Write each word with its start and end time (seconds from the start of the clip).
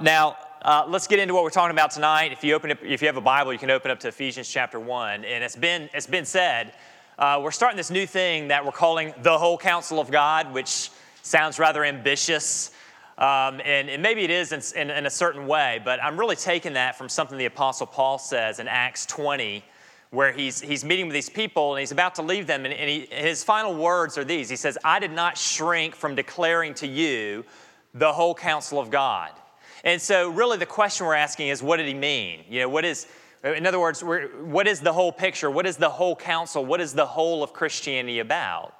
now, 0.00 0.36
uh, 0.62 0.84
let's 0.88 1.06
get 1.06 1.18
into 1.18 1.34
what 1.34 1.42
we're 1.42 1.50
talking 1.50 1.74
about 1.74 1.90
tonight. 1.90 2.32
If 2.32 2.44
you 2.44 2.54
open 2.54 2.70
up, 2.70 2.78
if 2.82 3.02
you 3.02 3.08
have 3.08 3.16
a 3.16 3.22
Bible, 3.22 3.52
you 3.52 3.58
can 3.58 3.70
open 3.70 3.90
up 3.90 4.00
to 4.00 4.08
Ephesians 4.08 4.48
chapter 4.48 4.78
one. 4.78 5.24
And 5.24 5.44
it's 5.44 5.56
been 5.56 5.88
it's 5.94 6.06
been 6.06 6.24
said, 6.24 6.72
uh, 7.18 7.40
we're 7.42 7.50
starting 7.50 7.76
this 7.76 7.90
new 7.90 8.06
thing 8.06 8.48
that 8.48 8.64
we're 8.64 8.72
calling 8.72 9.12
the 9.22 9.36
whole 9.36 9.58
counsel 9.58 10.00
of 10.00 10.10
God, 10.10 10.52
which 10.52 10.90
sounds 11.22 11.58
rather 11.58 11.84
ambitious. 11.84 12.72
Um, 13.18 13.60
and, 13.64 13.90
and, 13.90 14.02
maybe 14.02 14.22
it 14.22 14.30
is 14.30 14.52
in, 14.52 14.62
in, 14.80 14.90
in, 14.90 15.04
a 15.04 15.10
certain 15.10 15.46
way, 15.46 15.78
but 15.84 16.02
I'm 16.02 16.18
really 16.18 16.36
taking 16.36 16.72
that 16.72 16.96
from 16.96 17.10
something 17.10 17.36
the 17.36 17.44
Apostle 17.44 17.86
Paul 17.86 18.18
says 18.18 18.60
in 18.60 18.66
Acts 18.66 19.04
20, 19.04 19.62
where 20.08 20.32
he's, 20.32 20.58
he's 20.58 20.86
meeting 20.86 21.06
with 21.06 21.12
these 21.12 21.28
people 21.28 21.74
and 21.74 21.80
he's 21.80 21.92
about 21.92 22.14
to 22.14 22.22
leave 22.22 22.46
them. 22.46 22.64
And, 22.64 22.72
and 22.72 22.88
he, 22.88 23.06
his 23.10 23.44
final 23.44 23.74
words 23.74 24.16
are 24.16 24.24
these 24.24 24.48
He 24.48 24.56
says, 24.56 24.78
I 24.82 24.98
did 24.98 25.12
not 25.12 25.36
shrink 25.36 25.94
from 25.94 26.14
declaring 26.14 26.72
to 26.74 26.86
you 26.86 27.44
the 27.92 28.10
whole 28.10 28.34
counsel 28.34 28.78
of 28.78 28.90
God. 28.90 29.32
And 29.84 30.00
so, 30.00 30.28
really, 30.28 30.58
the 30.58 30.66
question 30.66 31.06
we're 31.06 31.14
asking 31.14 31.48
is, 31.48 31.62
what 31.62 31.78
did 31.78 31.86
he 31.86 31.94
mean? 31.94 32.44
You 32.48 32.60
know, 32.60 32.68
what 32.68 32.84
is, 32.84 33.06
in 33.42 33.66
other 33.66 33.80
words, 33.80 34.02
what 34.02 34.66
is 34.66 34.80
the 34.80 34.92
whole 34.92 35.12
picture? 35.12 35.50
What 35.50 35.66
is 35.66 35.76
the 35.76 35.88
whole 35.88 36.14
counsel? 36.14 36.64
What 36.64 36.80
is 36.80 36.92
the 36.92 37.06
whole 37.06 37.42
of 37.42 37.52
Christianity 37.52 38.18
about? 38.18 38.74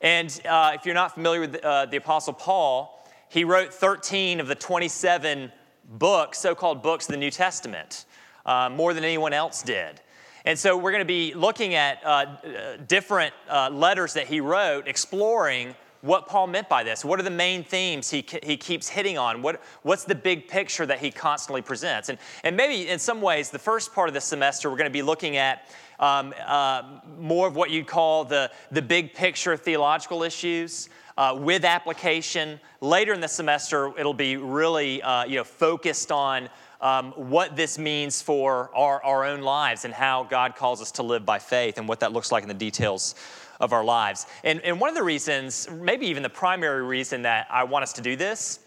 And 0.00 0.40
uh, 0.48 0.72
if 0.74 0.84
you're 0.84 0.96
not 0.96 1.14
familiar 1.14 1.40
with 1.40 1.64
uh, 1.64 1.86
the 1.86 1.98
Apostle 1.98 2.32
Paul, 2.32 3.08
he 3.28 3.44
wrote 3.44 3.72
13 3.72 4.40
of 4.40 4.48
the 4.48 4.56
27 4.56 5.52
books, 5.88 6.38
so 6.38 6.54
called 6.54 6.82
books 6.82 7.06
of 7.06 7.12
the 7.12 7.18
New 7.18 7.30
Testament, 7.30 8.04
uh, 8.44 8.68
more 8.68 8.94
than 8.94 9.04
anyone 9.04 9.32
else 9.32 9.62
did. 9.62 10.00
And 10.44 10.58
so 10.58 10.76
we're 10.76 10.90
going 10.90 11.02
to 11.02 11.04
be 11.04 11.34
looking 11.34 11.74
at 11.74 12.04
uh, 12.04 12.76
different 12.88 13.32
uh, 13.48 13.70
letters 13.70 14.14
that 14.14 14.26
he 14.26 14.40
wrote, 14.40 14.88
exploring 14.88 15.76
what 16.02 16.26
Paul 16.26 16.48
meant 16.48 16.68
by 16.68 16.82
this. 16.82 17.04
What 17.04 17.18
are 17.18 17.22
the 17.22 17.30
main 17.30 17.64
themes 17.64 18.10
he, 18.10 18.24
he 18.42 18.56
keeps 18.56 18.88
hitting 18.88 19.16
on? 19.16 19.40
What, 19.40 19.62
what's 19.82 20.04
the 20.04 20.14
big 20.14 20.48
picture 20.48 20.84
that 20.84 20.98
he 20.98 21.10
constantly 21.10 21.62
presents? 21.62 22.08
And, 22.08 22.18
and 22.44 22.56
maybe 22.56 22.88
in 22.88 22.98
some 22.98 23.22
ways, 23.22 23.50
the 23.50 23.58
first 23.58 23.94
part 23.94 24.08
of 24.08 24.14
the 24.14 24.20
semester, 24.20 24.68
we're 24.68 24.76
going 24.76 24.90
to 24.90 24.92
be 24.92 25.02
looking 25.02 25.36
at 25.36 25.68
um, 26.00 26.34
uh, 26.44 26.82
more 27.18 27.46
of 27.46 27.54
what 27.54 27.70
you'd 27.70 27.86
call 27.86 28.24
the, 28.24 28.50
the 28.72 28.82
big 28.82 29.14
picture 29.14 29.56
theological 29.56 30.22
issues. 30.22 30.90
Uh, 31.18 31.36
with 31.38 31.62
application. 31.62 32.58
Later 32.80 33.12
in 33.12 33.20
the 33.20 33.28
semester, 33.28 33.92
it'll 33.98 34.14
be 34.14 34.38
really 34.38 35.02
uh, 35.02 35.26
you 35.26 35.36
know, 35.36 35.44
focused 35.44 36.10
on 36.10 36.48
um, 36.80 37.12
what 37.12 37.54
this 37.54 37.78
means 37.78 38.22
for 38.22 38.70
our, 38.74 39.04
our 39.04 39.24
own 39.26 39.42
lives 39.42 39.84
and 39.84 39.92
how 39.92 40.24
God 40.24 40.56
calls 40.56 40.80
us 40.80 40.90
to 40.92 41.02
live 41.02 41.26
by 41.26 41.38
faith 41.38 41.76
and 41.76 41.86
what 41.86 42.00
that 42.00 42.14
looks 42.14 42.32
like 42.32 42.42
in 42.42 42.48
the 42.48 42.54
details 42.54 43.14
of 43.62 43.72
our 43.72 43.84
lives. 43.84 44.26
And, 44.44 44.60
and 44.60 44.78
one 44.78 44.90
of 44.90 44.96
the 44.96 45.02
reasons, 45.02 45.70
maybe 45.70 46.06
even 46.08 46.22
the 46.22 46.28
primary 46.28 46.82
reason 46.82 47.22
that 47.22 47.46
I 47.50 47.64
want 47.64 47.84
us 47.84 47.94
to 47.94 48.02
do 48.02 48.16
this, 48.16 48.58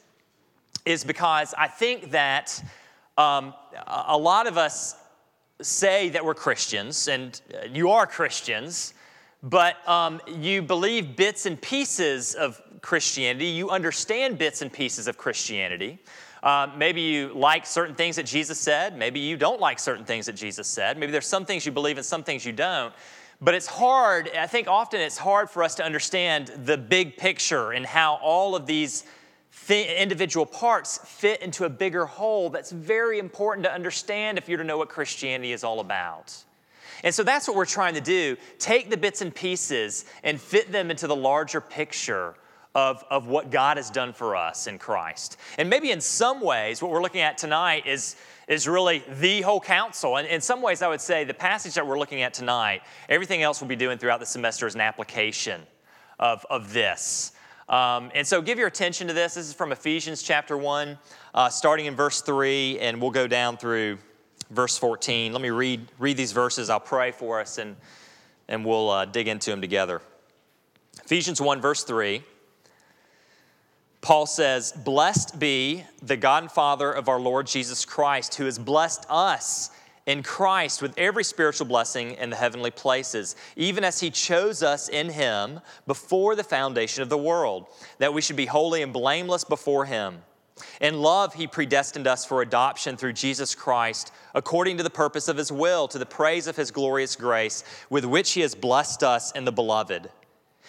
is 0.86 1.04
because 1.04 1.54
I 1.58 1.68
think 1.68 2.12
that 2.12 2.64
um, 3.18 3.54
a 3.86 4.18
lot 4.18 4.48
of 4.48 4.58
us 4.58 4.96
say 5.62 6.10
that 6.10 6.24
we're 6.24 6.34
Christians, 6.34 7.08
and 7.08 7.40
you 7.72 7.92
are 7.92 8.08
Christians, 8.08 8.94
but 9.44 9.88
um, 9.88 10.22
you 10.28 10.62
believe 10.62 11.16
bits 11.16 11.46
and 11.46 11.62
pieces 11.62 12.34
of 12.36 12.62
Christianity, 12.82 13.48
you 13.48 13.70
understand 13.70 14.38
bits 14.38 14.62
and 14.62 14.72
pieces 14.72 15.08
of 15.08 15.18
Christianity. 15.18 16.00
Uh, 16.44 16.70
maybe 16.78 17.02
you 17.02 17.32
like 17.34 17.66
certain 17.66 17.96
things 17.96 18.16
that 18.18 18.26
Jesus 18.28 18.60
said. 18.60 18.98
Maybe 18.98 19.20
you 19.20 19.36
don't 19.36 19.60
like 19.60 19.80
certain 19.80 20.06
things 20.06 20.28
that 20.28 20.36
Jesus 20.36 20.68
said. 20.68 20.98
Maybe 20.98 21.12
there's 21.12 21.26
some 21.26 21.46
things 21.46 21.66
you 21.66 21.72
believe 21.72 21.98
and 21.98 22.06
some 22.06 22.24
things 22.24 22.46
you 22.46 22.54
don't. 22.54 22.94
But 23.46 23.54
it's 23.54 23.68
hard, 23.68 24.32
I 24.36 24.48
think 24.48 24.68
often 24.68 25.00
it's 25.00 25.20
hard 25.20 25.52
for 25.52 25.62
us 25.62 25.76
to 25.76 25.86
understand 25.86 26.48
the 26.66 26.80
big 26.80 27.16
picture 27.16 27.74
and 27.74 27.86
how 27.86 28.16
all 28.16 28.56
of 28.56 28.66
these 28.66 29.04
th- 29.68 29.88
individual 30.02 30.48
parts 30.48 31.00
fit 31.06 31.44
into 31.44 31.66
a 31.66 31.70
bigger 31.70 32.08
whole 32.08 32.50
that's 32.50 32.72
very 32.72 33.20
important 33.20 33.64
to 33.66 33.72
understand 33.72 34.40
if 34.40 34.50
you're 34.50 34.58
to 34.58 34.64
know 34.64 34.80
what 34.80 34.90
Christianity 34.90 35.52
is 35.52 35.64
all 35.64 35.80
about. 35.80 36.36
And 37.04 37.14
so 37.14 37.22
that's 37.22 37.48
what 37.48 37.56
we're 37.56 37.66
trying 37.66 37.94
to 37.94 38.02
do 38.02 38.36
take 38.58 38.90
the 38.90 38.98
bits 38.98 39.22
and 39.22 39.34
pieces 39.34 40.06
and 40.24 40.42
fit 40.42 40.72
them 40.72 40.90
into 40.90 41.06
the 41.06 41.16
larger 41.16 41.62
picture 41.62 42.34
of, 42.76 43.04
of 43.10 43.28
what 43.28 43.50
God 43.50 43.78
has 43.78 43.90
done 43.90 44.14
for 44.14 44.36
us 44.36 44.68
in 44.68 44.78
Christ. 44.78 45.38
And 45.58 45.70
maybe 45.70 45.92
in 45.92 46.02
some 46.02 46.42
ways, 46.42 46.82
what 46.82 46.92
we're 46.92 47.02
looking 47.02 47.22
at 47.22 47.38
tonight 47.38 47.88
is 47.88 48.16
is 48.48 48.68
really 48.68 49.04
the 49.20 49.42
whole 49.42 49.60
counsel. 49.60 50.18
And 50.18 50.28
in 50.28 50.40
some 50.40 50.62
ways, 50.62 50.82
I 50.82 50.88
would 50.88 51.02
say 51.02 51.24
the 51.24 51.34
passage 51.34 51.74
that 51.76 51.88
we're 51.88 51.98
looking 51.98 52.22
at 52.22 52.34
tonight, 52.34 52.84
everything 53.10 53.42
else 53.42 53.60
we'll 53.60 53.68
be 53.68 53.76
doing 53.76 53.98
throughout 53.98 54.20
the 54.20 54.26
semester 54.26 54.68
is 54.68 54.76
an 54.76 54.82
application 54.82 55.62
of, 56.20 56.46
of 56.50 56.72
this. 56.72 57.32
Um, 57.68 58.12
and 58.14 58.26
so 58.28 58.42
give 58.42 58.60
your 58.60 58.68
attention 58.68 59.08
to 59.08 59.14
this. 59.14 59.34
This 59.34 59.48
is 59.48 59.54
from 59.54 59.72
Ephesians 59.72 60.22
chapter 60.22 60.56
1, 60.56 60.98
uh, 61.34 61.50
starting 61.50 61.88
in 61.88 61.96
verse 61.96 62.22
3, 62.22 62.80
and 62.80 63.02
we'll 63.02 63.10
go 63.10 63.26
down 63.26 63.58
through 63.58 63.98
verse 64.52 64.78
14. 64.78 65.34
Let 65.34 65.42
me 65.42 65.50
read, 65.50 65.88
read 65.98 66.16
these 66.16 66.32
verses. 66.32 66.70
I'll 66.70 66.80
pray 66.80 67.12
for 67.12 67.42
us, 67.42 67.58
and, 67.58 67.76
and 68.48 68.64
we'll 68.64 68.92
uh, 68.92 69.06
dig 69.06 69.28
into 69.28 69.50
them 69.50 69.62
together. 69.62 70.04
Ephesians 71.04 71.42
1, 71.42 71.60
verse 71.60 71.84
3. 71.84 72.22
Paul 74.06 74.28
says, 74.28 74.72
Blessed 74.72 75.40
be 75.40 75.84
the 76.04 76.16
God 76.16 76.44
and 76.44 76.52
Father 76.52 76.92
of 76.92 77.10
our 77.10 77.20
Lord 77.20 77.48
Jesus 77.48 77.86
Christ, 77.86 78.36
who 78.36 78.46
has 78.46 78.60
blessed 78.60 79.04
us 79.10 79.72
in 80.06 80.22
Christ 80.22 80.80
with 80.80 80.94
every 80.96 81.24
spiritual 81.24 81.66
blessing 81.66 82.12
in 82.12 82.30
the 82.30 82.36
heavenly 82.36 82.70
places, 82.70 83.36
even 83.56 83.84
as 83.84 84.00
he 84.00 84.12
chose 84.12 84.62
us 84.62 84.90
in 84.90 85.10
him 85.10 85.60
before 85.88 86.36
the 86.36 86.44
foundation 86.44 87.02
of 87.02 87.10
the 87.10 87.18
world, 87.18 87.66
that 87.98 88.14
we 88.14 88.22
should 88.22 88.36
be 88.36 88.46
holy 88.46 88.84
and 88.84 88.94
blameless 88.94 89.44
before 89.44 89.86
him. 89.86 90.20
In 90.82 91.02
love, 91.02 91.34
he 91.34 91.48
predestined 91.48 92.06
us 92.06 92.26
for 92.26 92.44
adoption 92.44 92.98
through 92.98 93.14
Jesus 93.14 93.56
Christ, 93.56 94.12
according 94.36 94.78
to 94.78 94.84
the 94.84 94.90
purpose 94.92 95.28
of 95.28 95.38
his 95.38 95.52
will, 95.52 95.88
to 95.88 95.98
the 95.98 96.06
praise 96.06 96.46
of 96.46 96.56
his 96.56 96.70
glorious 96.70 97.16
grace, 97.16 97.64
with 97.90 98.06
which 98.06 98.34
he 98.34 98.42
has 98.42 98.54
blessed 98.54 99.02
us 99.02 99.32
in 99.32 99.46
the 99.46 99.52
beloved. 99.52 100.12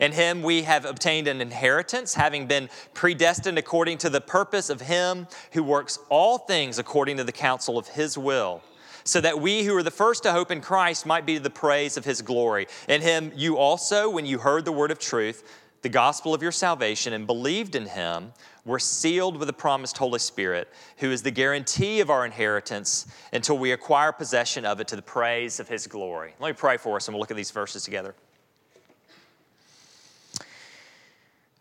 In 0.00 0.12
him 0.12 0.42
we 0.42 0.62
have 0.62 0.84
obtained 0.84 1.28
an 1.28 1.40
inheritance, 1.40 2.14
having 2.14 2.46
been 2.46 2.68
predestined 2.94 3.58
according 3.58 3.98
to 3.98 4.10
the 4.10 4.20
purpose 4.20 4.70
of 4.70 4.80
him 4.80 5.26
who 5.52 5.62
works 5.62 5.98
all 6.08 6.38
things 6.38 6.78
according 6.78 7.16
to 7.18 7.24
the 7.24 7.32
counsel 7.32 7.78
of 7.78 7.88
his 7.88 8.16
will, 8.16 8.62
so 9.04 9.20
that 9.20 9.40
we 9.40 9.64
who 9.64 9.76
are 9.76 9.82
the 9.82 9.90
first 9.90 10.22
to 10.24 10.32
hope 10.32 10.50
in 10.50 10.60
Christ 10.60 11.06
might 11.06 11.26
be 11.26 11.34
to 11.34 11.42
the 11.42 11.50
praise 11.50 11.96
of 11.96 12.04
his 12.04 12.22
glory. 12.22 12.66
In 12.88 13.00
him 13.00 13.32
you 13.34 13.56
also, 13.56 14.08
when 14.08 14.26
you 14.26 14.38
heard 14.38 14.64
the 14.64 14.72
word 14.72 14.90
of 14.90 14.98
truth, 14.98 15.44
the 15.82 15.88
gospel 15.90 16.34
of 16.34 16.42
your 16.42 16.52
salvation, 16.52 17.12
and 17.12 17.26
believed 17.26 17.76
in 17.76 17.86
him, 17.86 18.32
were 18.64 18.80
sealed 18.80 19.36
with 19.36 19.46
the 19.46 19.52
promised 19.52 19.96
Holy 19.96 20.18
Spirit, 20.18 20.68
who 20.96 21.12
is 21.12 21.22
the 21.22 21.30
guarantee 21.30 22.00
of 22.00 22.10
our 22.10 22.26
inheritance 22.26 23.06
until 23.32 23.56
we 23.56 23.70
acquire 23.70 24.10
possession 24.10 24.64
of 24.64 24.80
it 24.80 24.88
to 24.88 24.96
the 24.96 25.02
praise 25.02 25.60
of 25.60 25.68
his 25.68 25.86
glory. 25.86 26.34
Let 26.40 26.48
me 26.48 26.54
pray 26.54 26.76
for 26.76 26.96
us, 26.96 27.06
and 27.06 27.14
we'll 27.14 27.20
look 27.20 27.30
at 27.30 27.36
these 27.36 27.52
verses 27.52 27.84
together. 27.84 28.16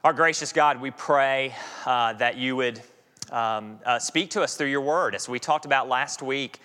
Our 0.05 0.13
gracious 0.13 0.53
God, 0.53 0.79
we 0.79 0.91
pray 0.91 1.55
uh, 1.83 2.13
that 2.13 2.37
you 2.37 2.55
would 2.55 2.79
um, 3.31 3.79
uh, 3.83 3.97
speak 3.97 4.29
to 4.29 4.43
us 4.43 4.55
through 4.55 4.67
your 4.67 4.81
word. 4.81 5.15
As 5.15 5.27
we 5.27 5.39
talked 5.39 5.65
about 5.65 5.89
last 5.89 6.21
week, 6.21 6.59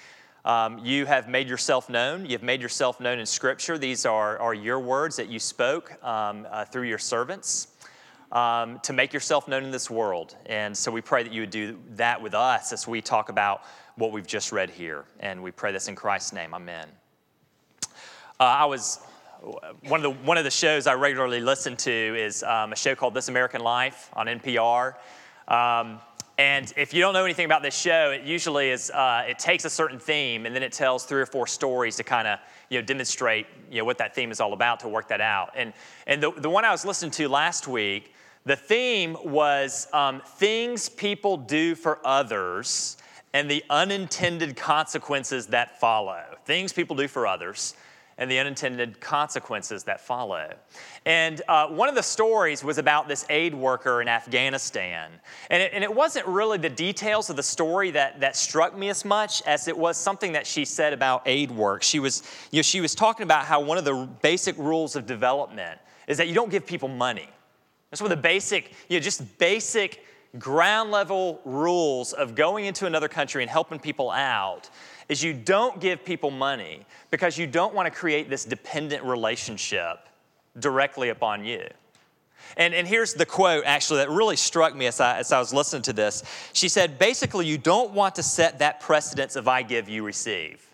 um, 0.44 0.78
you 0.84 1.06
have 1.06 1.26
made 1.26 1.48
yourself 1.48 1.88
known. 1.88 2.26
You've 2.26 2.42
made 2.42 2.60
yourself 2.60 3.00
known 3.00 3.18
in 3.18 3.24
Scripture. 3.24 3.78
These 3.78 4.04
are, 4.04 4.38
are 4.40 4.52
your 4.52 4.78
words 4.78 5.16
that 5.16 5.28
you 5.28 5.38
spoke 5.38 5.90
um, 6.04 6.46
uh, 6.50 6.66
through 6.66 6.82
your 6.82 6.98
servants 6.98 7.68
um, 8.30 8.78
to 8.80 8.92
make 8.92 9.14
yourself 9.14 9.48
known 9.48 9.64
in 9.64 9.70
this 9.70 9.88
world. 9.88 10.36
And 10.44 10.76
so 10.76 10.92
we 10.92 11.00
pray 11.00 11.22
that 11.22 11.32
you 11.32 11.40
would 11.40 11.50
do 11.50 11.78
that 11.92 12.20
with 12.20 12.34
us 12.34 12.74
as 12.74 12.86
we 12.86 13.00
talk 13.00 13.30
about 13.30 13.62
what 13.94 14.12
we've 14.12 14.26
just 14.26 14.52
read 14.52 14.68
here. 14.68 15.06
And 15.18 15.42
we 15.42 15.50
pray 15.50 15.72
this 15.72 15.88
in 15.88 15.94
Christ's 15.94 16.34
name. 16.34 16.52
Amen. 16.52 16.88
Uh, 18.38 18.44
I 18.44 18.66
was 18.66 19.00
one 19.40 20.00
of 20.00 20.02
the 20.02 20.10
one 20.10 20.36
of 20.36 20.44
the 20.44 20.50
shows 20.50 20.86
I 20.86 20.94
regularly 20.94 21.40
listen 21.40 21.76
to 21.78 21.90
is 21.90 22.42
um, 22.42 22.72
a 22.72 22.76
show 22.76 22.94
called 22.94 23.14
This 23.14 23.28
American 23.28 23.62
Life 23.62 24.10
on 24.12 24.26
NPR. 24.26 24.94
Um, 25.48 25.98
and 26.36 26.72
if 26.76 26.94
you 26.94 27.00
don't 27.00 27.12
know 27.12 27.24
anything 27.24 27.44
about 27.44 27.62
this 27.62 27.76
show, 27.76 28.10
it 28.10 28.22
usually 28.22 28.70
is 28.70 28.90
uh, 28.90 29.24
it 29.28 29.38
takes 29.38 29.64
a 29.64 29.70
certain 29.70 29.98
theme 29.98 30.46
and 30.46 30.54
then 30.54 30.62
it 30.62 30.72
tells 30.72 31.04
three 31.04 31.20
or 31.20 31.26
four 31.26 31.46
stories 31.46 31.96
to 31.96 32.04
kind 32.04 32.28
of 32.28 32.38
you 32.68 32.78
know 32.78 32.84
demonstrate 32.84 33.46
you 33.70 33.78
know 33.78 33.84
what 33.84 33.98
that 33.98 34.14
theme 34.14 34.30
is 34.30 34.40
all 34.40 34.52
about 34.52 34.80
to 34.80 34.88
work 34.88 35.08
that 35.08 35.20
out. 35.20 35.52
And 35.54 35.72
and 36.06 36.22
the, 36.22 36.32
the 36.32 36.50
one 36.50 36.64
I 36.64 36.70
was 36.70 36.84
listening 36.84 37.10
to 37.12 37.28
last 37.28 37.66
week, 37.66 38.12
the 38.44 38.56
theme 38.56 39.16
was 39.24 39.88
um, 39.92 40.20
things 40.36 40.88
people 40.88 41.38
do 41.38 41.74
for 41.74 41.98
others 42.04 42.98
and 43.32 43.50
the 43.50 43.64
unintended 43.70 44.56
consequences 44.56 45.46
that 45.48 45.80
follow. 45.80 46.22
Things 46.44 46.72
people 46.72 46.96
do 46.96 47.08
for 47.08 47.26
others 47.26 47.74
and 48.20 48.30
the 48.30 48.38
unintended 48.38 49.00
consequences 49.00 49.82
that 49.84 49.98
follow. 49.98 50.52
And 51.06 51.40
uh, 51.48 51.68
one 51.68 51.88
of 51.88 51.94
the 51.94 52.02
stories 52.02 52.62
was 52.62 52.76
about 52.76 53.08
this 53.08 53.24
aid 53.30 53.54
worker 53.54 54.02
in 54.02 54.08
Afghanistan. 54.08 55.10
And 55.48 55.62
it, 55.62 55.72
and 55.72 55.82
it 55.82 55.92
wasn't 55.92 56.26
really 56.26 56.58
the 56.58 56.68
details 56.68 57.30
of 57.30 57.36
the 57.36 57.42
story 57.42 57.90
that, 57.92 58.20
that 58.20 58.36
struck 58.36 58.76
me 58.76 58.90
as 58.90 59.06
much 59.06 59.42
as 59.46 59.68
it 59.68 59.76
was 59.76 59.96
something 59.96 60.32
that 60.32 60.46
she 60.46 60.66
said 60.66 60.92
about 60.92 61.22
aid 61.24 61.50
work. 61.50 61.82
She 61.82 61.98
was, 61.98 62.22
you 62.50 62.58
know, 62.58 62.62
she 62.62 62.82
was 62.82 62.94
talking 62.94 63.24
about 63.24 63.46
how 63.46 63.62
one 63.62 63.78
of 63.78 63.86
the 63.86 64.06
basic 64.20 64.56
rules 64.58 64.96
of 64.96 65.06
development 65.06 65.80
is 66.06 66.18
that 66.18 66.28
you 66.28 66.34
don't 66.34 66.50
give 66.50 66.66
people 66.66 66.88
money. 66.88 67.28
That's 67.90 68.02
one 68.02 68.12
of 68.12 68.18
the 68.18 68.22
basic, 68.22 68.74
you 68.90 68.98
know, 68.98 69.02
just 69.02 69.38
basic 69.38 70.04
ground 70.38 70.90
level 70.90 71.40
rules 71.46 72.12
of 72.12 72.34
going 72.34 72.66
into 72.66 72.86
another 72.86 73.08
country 73.08 73.42
and 73.42 73.50
helping 73.50 73.78
people 73.78 74.10
out 74.10 74.68
is 75.10 75.24
you 75.24 75.34
don't 75.34 75.80
give 75.80 76.04
people 76.04 76.30
money 76.30 76.86
because 77.10 77.36
you 77.36 77.46
don't 77.46 77.74
want 77.74 77.86
to 77.86 77.90
create 77.90 78.30
this 78.30 78.44
dependent 78.44 79.02
relationship 79.02 80.08
directly 80.60 81.08
upon 81.08 81.44
you. 81.44 81.66
And, 82.56 82.72
and 82.74 82.86
here's 82.86 83.14
the 83.14 83.26
quote 83.26 83.64
actually 83.66 83.98
that 83.98 84.10
really 84.10 84.36
struck 84.36 84.74
me 84.74 84.86
as 84.86 85.00
I, 85.00 85.18
as 85.18 85.32
I 85.32 85.40
was 85.40 85.52
listening 85.52 85.82
to 85.82 85.92
this. 85.92 86.22
She 86.52 86.68
said, 86.68 86.96
basically, 86.96 87.46
you 87.46 87.58
don't 87.58 87.92
want 87.92 88.14
to 88.14 88.22
set 88.22 88.60
that 88.60 88.80
precedence 88.80 89.34
of 89.34 89.48
I 89.48 89.62
give, 89.62 89.88
you 89.88 90.04
receive. 90.04 90.64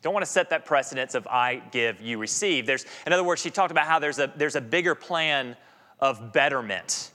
Don't 0.00 0.14
want 0.14 0.24
to 0.24 0.30
set 0.30 0.48
that 0.50 0.64
precedence 0.64 1.14
of 1.14 1.26
I 1.26 1.56
give, 1.70 2.00
you 2.00 2.18
receive. 2.18 2.64
There's, 2.64 2.86
in 3.06 3.12
other 3.12 3.24
words, 3.24 3.42
she 3.42 3.50
talked 3.50 3.70
about 3.70 3.86
how 3.86 3.98
there's 3.98 4.18
a, 4.18 4.32
there's 4.36 4.56
a 4.56 4.60
bigger 4.62 4.94
plan 4.94 5.56
of 6.00 6.32
betterment 6.32 7.10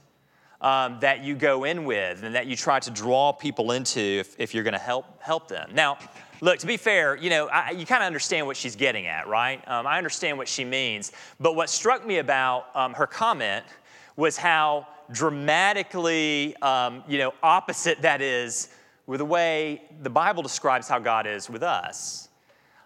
um, 0.61 0.99
that 1.01 1.23
you 1.23 1.35
go 1.35 1.63
in 1.63 1.85
with 1.85 2.23
and 2.23 2.35
that 2.35 2.45
you 2.45 2.55
try 2.55 2.79
to 2.79 2.91
draw 2.91 3.31
people 3.33 3.71
into 3.71 3.99
if, 3.99 4.39
if 4.39 4.53
you're 4.53 4.63
going 4.63 4.73
to 4.73 4.79
help, 4.79 5.21
help 5.21 5.47
them. 5.47 5.69
Now, 5.73 5.97
Look, 6.43 6.59
to 6.59 6.67
be 6.67 6.75
fair, 6.75 7.15
you 7.15 7.29
know, 7.29 7.47
I, 7.47 7.71
you 7.71 7.85
kind 7.85 8.03
of 8.03 8.07
understand 8.07 8.45
what 8.45 8.57
she's 8.57 8.75
getting 8.75 9.07
at, 9.07 9.29
right? 9.29 9.65
Um, 9.65 9.87
I 9.87 9.97
understand 9.97 10.37
what 10.37 10.49
she 10.49 10.65
means. 10.65 11.13
But 11.39 11.55
what 11.55 11.69
struck 11.69 12.05
me 12.05 12.17
about 12.17 12.65
um, 12.75 12.93
her 12.95 13.07
comment 13.07 13.63
was 14.17 14.35
how 14.35 14.85
dramatically, 15.09 16.53
um, 16.57 17.01
you 17.07 17.17
know, 17.17 17.33
opposite 17.41 18.01
that 18.01 18.21
is 18.21 18.67
with 19.07 19.19
the 19.19 19.25
way 19.25 19.83
the 20.01 20.09
Bible 20.09 20.43
describes 20.43 20.89
how 20.89 20.99
God 20.99 21.27
is 21.27 21.49
with 21.49 21.63
us. 21.63 22.27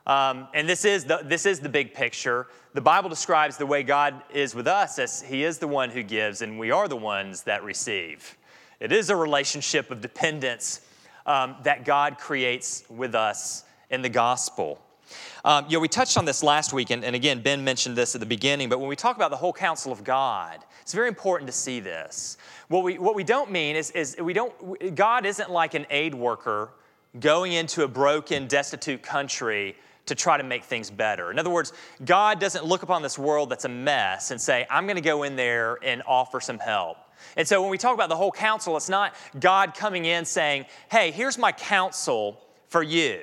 Um, 0.05 0.49
and 0.53 0.69
this 0.69 0.85
is, 0.85 1.05
the, 1.05 1.21
this 1.25 1.47
is 1.47 1.59
the 1.59 1.67
big 1.67 1.95
picture. 1.95 2.45
The 2.75 2.81
Bible 2.81 3.09
describes 3.09 3.57
the 3.57 3.65
way 3.65 3.81
God 3.81 4.21
is 4.31 4.53
with 4.53 4.67
us 4.67 4.99
as 4.99 5.23
He 5.23 5.43
is 5.43 5.57
the 5.57 5.67
one 5.67 5.89
who 5.89 6.03
gives, 6.03 6.43
and 6.43 6.59
we 6.59 6.69
are 6.69 6.87
the 6.87 6.95
ones 6.95 7.41
that 7.41 7.63
receive. 7.63 8.37
It 8.79 8.91
is 8.91 9.09
a 9.09 9.15
relationship 9.15 9.89
of 9.89 9.99
dependence 9.99 10.81
um, 11.27 11.55
that 11.63 11.85
God 11.85 12.17
creates 12.17 12.83
with 12.89 13.13
us 13.13 13.63
in 13.89 14.01
the 14.01 14.09
gospel. 14.09 14.81
Um, 15.45 15.65
you 15.69 15.73
know, 15.73 15.79
we 15.79 15.87
touched 15.87 16.17
on 16.17 16.25
this 16.25 16.43
last 16.43 16.73
week, 16.73 16.89
and, 16.89 17.05
and, 17.05 17.15
again, 17.15 17.41
Ben 17.41 17.63
mentioned 17.63 17.95
this 17.95 18.15
at 18.15 18.19
the 18.19 18.27
beginning, 18.27 18.67
but 18.67 18.79
when 18.79 18.89
we 18.89 18.95
talk 18.95 19.15
about 19.15 19.31
the 19.31 19.37
whole 19.37 19.53
counsel 19.53 19.91
of 19.91 20.03
God, 20.03 20.59
it's 20.81 20.93
very 20.93 21.07
important 21.07 21.47
to 21.47 21.55
see 21.55 21.79
this. 21.79 22.37
What 22.67 22.83
we, 22.83 22.97
what 22.97 23.15
we 23.15 23.23
don't 23.23 23.51
mean 23.51 23.75
is, 23.75 23.91
is 23.91 24.17
we 24.19 24.33
don't, 24.33 24.95
God 24.95 25.25
isn't 25.25 25.49
like 25.49 25.73
an 25.73 25.85
aid 25.89 26.13
worker 26.13 26.71
going 27.19 27.53
into 27.53 27.83
a 27.83 27.87
broken, 27.87 28.47
destitute 28.47 29.01
country 29.01 29.75
to 30.05 30.15
try 30.15 30.37
to 30.37 30.43
make 30.43 30.63
things 30.63 30.89
better. 30.89 31.31
In 31.31 31.39
other 31.39 31.49
words, 31.49 31.73
God 32.03 32.39
doesn't 32.39 32.65
look 32.65 32.83
upon 32.83 33.01
this 33.01 33.19
world 33.19 33.49
that's 33.49 33.65
a 33.65 33.69
mess 33.69 34.31
and 34.31 34.39
say, 34.39 34.65
I'm 34.69 34.85
going 34.85 34.95
to 34.95 35.01
go 35.01 35.23
in 35.23 35.35
there 35.35 35.77
and 35.83 36.01
offer 36.07 36.39
some 36.39 36.59
help. 36.59 36.97
And 37.35 37.47
so 37.47 37.61
when 37.61 37.69
we 37.69 37.77
talk 37.77 37.93
about 37.93 38.09
the 38.09 38.15
whole 38.15 38.31
counsel, 38.31 38.77
it's 38.77 38.89
not 38.89 39.15
God 39.39 39.73
coming 39.75 40.05
in 40.05 40.25
saying, 40.25 40.65
hey, 40.89 41.11
here's 41.11 41.37
my 41.37 41.51
counsel 41.51 42.41
for 42.67 42.83
you. 42.83 43.21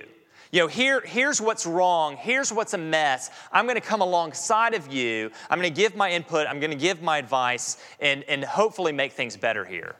You 0.52 0.60
know, 0.60 0.66
here, 0.68 1.00
here's 1.00 1.40
what's 1.40 1.66
wrong. 1.66 2.16
Here's 2.16 2.52
what's 2.52 2.74
a 2.74 2.78
mess. 2.78 3.30
I'm 3.50 3.64
going 3.64 3.74
to 3.74 3.80
come 3.80 4.00
alongside 4.00 4.74
of 4.74 4.92
you. 4.92 5.32
I'm 5.50 5.58
going 5.58 5.72
to 5.72 5.80
give 5.80 5.96
my 5.96 6.12
input. 6.12 6.46
I'm 6.46 6.60
going 6.60 6.70
to 6.70 6.76
give 6.76 7.02
my 7.02 7.18
advice 7.18 7.76
and, 7.98 8.22
and 8.24 8.44
hopefully 8.44 8.92
make 8.92 9.14
things 9.14 9.36
better 9.36 9.64
here. 9.64 9.96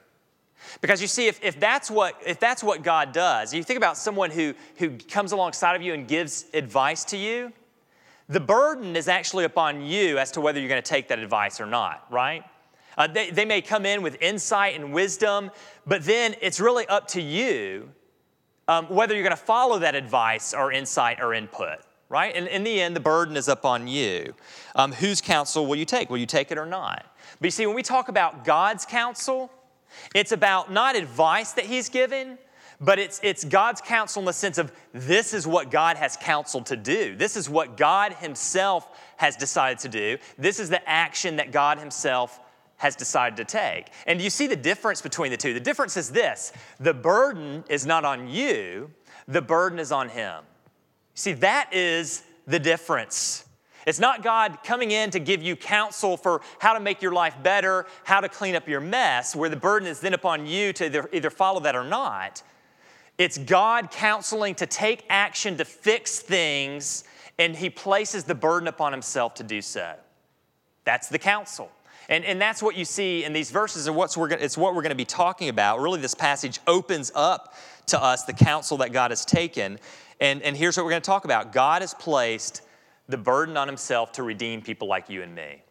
Because 0.79 1.01
you 1.01 1.07
see, 1.07 1.27
if, 1.27 1.43
if, 1.43 1.59
that's 1.59 1.91
what, 1.91 2.15
if 2.25 2.39
that's 2.39 2.63
what 2.63 2.83
God 2.83 3.11
does, 3.11 3.53
you 3.53 3.63
think 3.63 3.77
about 3.77 3.97
someone 3.97 4.31
who, 4.31 4.53
who 4.77 4.91
comes 4.91 5.33
alongside 5.33 5.75
of 5.75 5.81
you 5.81 5.93
and 5.93 6.07
gives 6.07 6.45
advice 6.53 7.03
to 7.05 7.17
you, 7.17 7.51
the 8.29 8.39
burden 8.39 8.95
is 8.95 9.07
actually 9.07 9.43
upon 9.43 9.81
you 9.81 10.17
as 10.17 10.31
to 10.31 10.41
whether 10.41 10.59
you're 10.59 10.69
going 10.69 10.81
to 10.81 10.89
take 10.89 11.09
that 11.09 11.19
advice 11.19 11.59
or 11.59 11.65
not, 11.65 12.05
right? 12.09 12.43
Uh, 12.97 13.07
they, 13.07 13.29
they 13.29 13.45
may 13.45 13.61
come 13.61 13.85
in 13.85 14.01
with 14.01 14.21
insight 14.21 14.75
and 14.75 14.93
wisdom, 14.93 15.51
but 15.85 16.03
then 16.03 16.35
it's 16.41 16.59
really 16.59 16.87
up 16.87 17.07
to 17.09 17.21
you 17.21 17.89
um, 18.67 18.87
whether 18.87 19.13
you're 19.13 19.23
going 19.23 19.31
to 19.31 19.37
follow 19.37 19.79
that 19.79 19.95
advice 19.95 20.53
or 20.53 20.71
insight 20.71 21.21
or 21.21 21.33
input, 21.33 21.79
right? 22.09 22.35
And 22.35 22.47
in 22.47 22.63
the 22.63 22.81
end, 22.81 22.95
the 22.95 23.01
burden 23.01 23.37
is 23.37 23.47
up 23.47 23.65
on 23.65 23.87
you. 23.87 24.33
Um, 24.75 24.91
whose 24.91 25.21
counsel 25.21 25.65
will 25.65 25.75
you 25.75 25.85
take? 25.85 26.09
Will 26.09 26.17
you 26.17 26.25
take 26.25 26.51
it 26.51 26.57
or 26.57 26.65
not? 26.65 27.05
But 27.39 27.47
you 27.47 27.51
see, 27.51 27.65
when 27.65 27.75
we 27.75 27.83
talk 27.83 28.09
about 28.09 28.43
God's 28.43 28.85
counsel, 28.85 29.51
it's 30.13 30.31
about 30.31 30.71
not 30.71 30.95
advice 30.95 31.53
that 31.53 31.65
He's 31.65 31.89
given, 31.89 32.37
but 32.81 32.99
it's, 32.99 33.19
it's 33.23 33.43
God's 33.43 33.81
counsel 33.81 34.21
in 34.21 34.25
the 34.25 34.33
sense 34.33 34.57
of 34.57 34.71
this 34.91 35.33
is 35.33 35.47
what 35.47 35.71
God 35.71 35.97
has 35.97 36.17
counseled 36.17 36.65
to 36.67 36.75
do. 36.75 37.15
This 37.15 37.37
is 37.37 37.49
what 37.49 37.77
God 37.77 38.13
Himself 38.13 38.89
has 39.17 39.35
decided 39.35 39.79
to 39.79 39.89
do. 39.89 40.17
This 40.37 40.59
is 40.59 40.69
the 40.69 40.87
action 40.89 41.37
that 41.37 41.51
God 41.51 41.77
Himself 41.77 42.39
has 42.77 42.95
decided 42.95 43.37
to 43.37 43.45
take. 43.45 43.87
And 44.05 44.21
you 44.21 44.29
see 44.29 44.47
the 44.47 44.55
difference 44.55 45.01
between 45.01 45.31
the 45.31 45.37
two? 45.37 45.53
The 45.53 45.59
difference 45.59 45.97
is 45.97 46.09
this 46.11 46.51
the 46.79 46.93
burden 46.93 47.63
is 47.69 47.85
not 47.85 48.05
on 48.05 48.27
you, 48.27 48.91
the 49.27 49.41
burden 49.41 49.79
is 49.79 49.91
on 49.91 50.09
Him. 50.09 50.43
See, 51.13 51.33
that 51.33 51.73
is 51.73 52.23
the 52.45 52.59
difference. 52.59 53.45
It's 53.85 53.99
not 53.99 54.23
God 54.23 54.59
coming 54.63 54.91
in 54.91 55.11
to 55.11 55.19
give 55.19 55.43
you 55.43 55.55
counsel 55.55 56.17
for 56.17 56.41
how 56.59 56.73
to 56.73 56.79
make 56.79 57.01
your 57.01 57.11
life 57.11 57.35
better, 57.43 57.85
how 58.03 58.19
to 58.19 58.27
clean 58.27 58.55
up 58.55 58.67
your 58.67 58.81
mess, 58.81 59.35
where 59.35 59.49
the 59.49 59.55
burden 59.55 59.87
is 59.87 59.99
then 59.99 60.13
upon 60.13 60.47
you 60.47 60.73
to 60.73 60.85
either, 60.85 61.09
either 61.13 61.29
follow 61.29 61.59
that 61.61 61.75
or 61.75 61.83
not. 61.83 62.41
It's 63.17 63.37
God 63.37 63.91
counseling 63.91 64.55
to 64.55 64.65
take 64.65 65.05
action 65.09 65.57
to 65.57 65.65
fix 65.65 66.19
things, 66.19 67.03
and 67.37 67.55
He 67.55 67.69
places 67.69 68.23
the 68.23 68.35
burden 68.35 68.67
upon 68.67 68.91
Himself 68.91 69.35
to 69.35 69.43
do 69.43 69.61
so. 69.61 69.95
That's 70.83 71.07
the 71.07 71.19
counsel. 71.19 71.71
And, 72.07 72.23
and 72.25 72.39
that's 72.39 72.61
what 72.61 72.75
you 72.75 72.85
see 72.85 73.23
in 73.23 73.33
these 73.33 73.51
verses, 73.51 73.87
and 73.87 73.95
what's 73.95 74.15
we're 74.15 74.29
it's 74.29 74.57
what 74.57 74.75
we're 74.75 74.81
going 74.83 74.91
to 74.91 74.95
be 74.95 75.05
talking 75.05 75.49
about. 75.49 75.79
Really, 75.79 75.99
this 75.99 76.13
passage 76.13 76.59
opens 76.67 77.11
up 77.15 77.55
to 77.87 78.01
us 78.01 78.23
the 78.23 78.33
counsel 78.33 78.77
that 78.77 78.91
God 78.91 79.11
has 79.11 79.25
taken. 79.25 79.79
And, 80.19 80.41
and 80.41 80.55
here's 80.55 80.77
what 80.77 80.83
we're 80.83 80.91
going 80.91 81.01
to 81.01 81.05
talk 81.05 81.25
about 81.25 81.51
God 81.51 81.81
has 81.81 81.93
placed 81.93 82.61
the 83.07 83.17
burden 83.17 83.57
on 83.57 83.67
himself 83.67 84.11
to 84.13 84.23
redeem 84.23 84.61
people 84.61 84.87
like 84.87 85.09
you 85.09 85.21
and 85.21 85.33
me. 85.33 85.61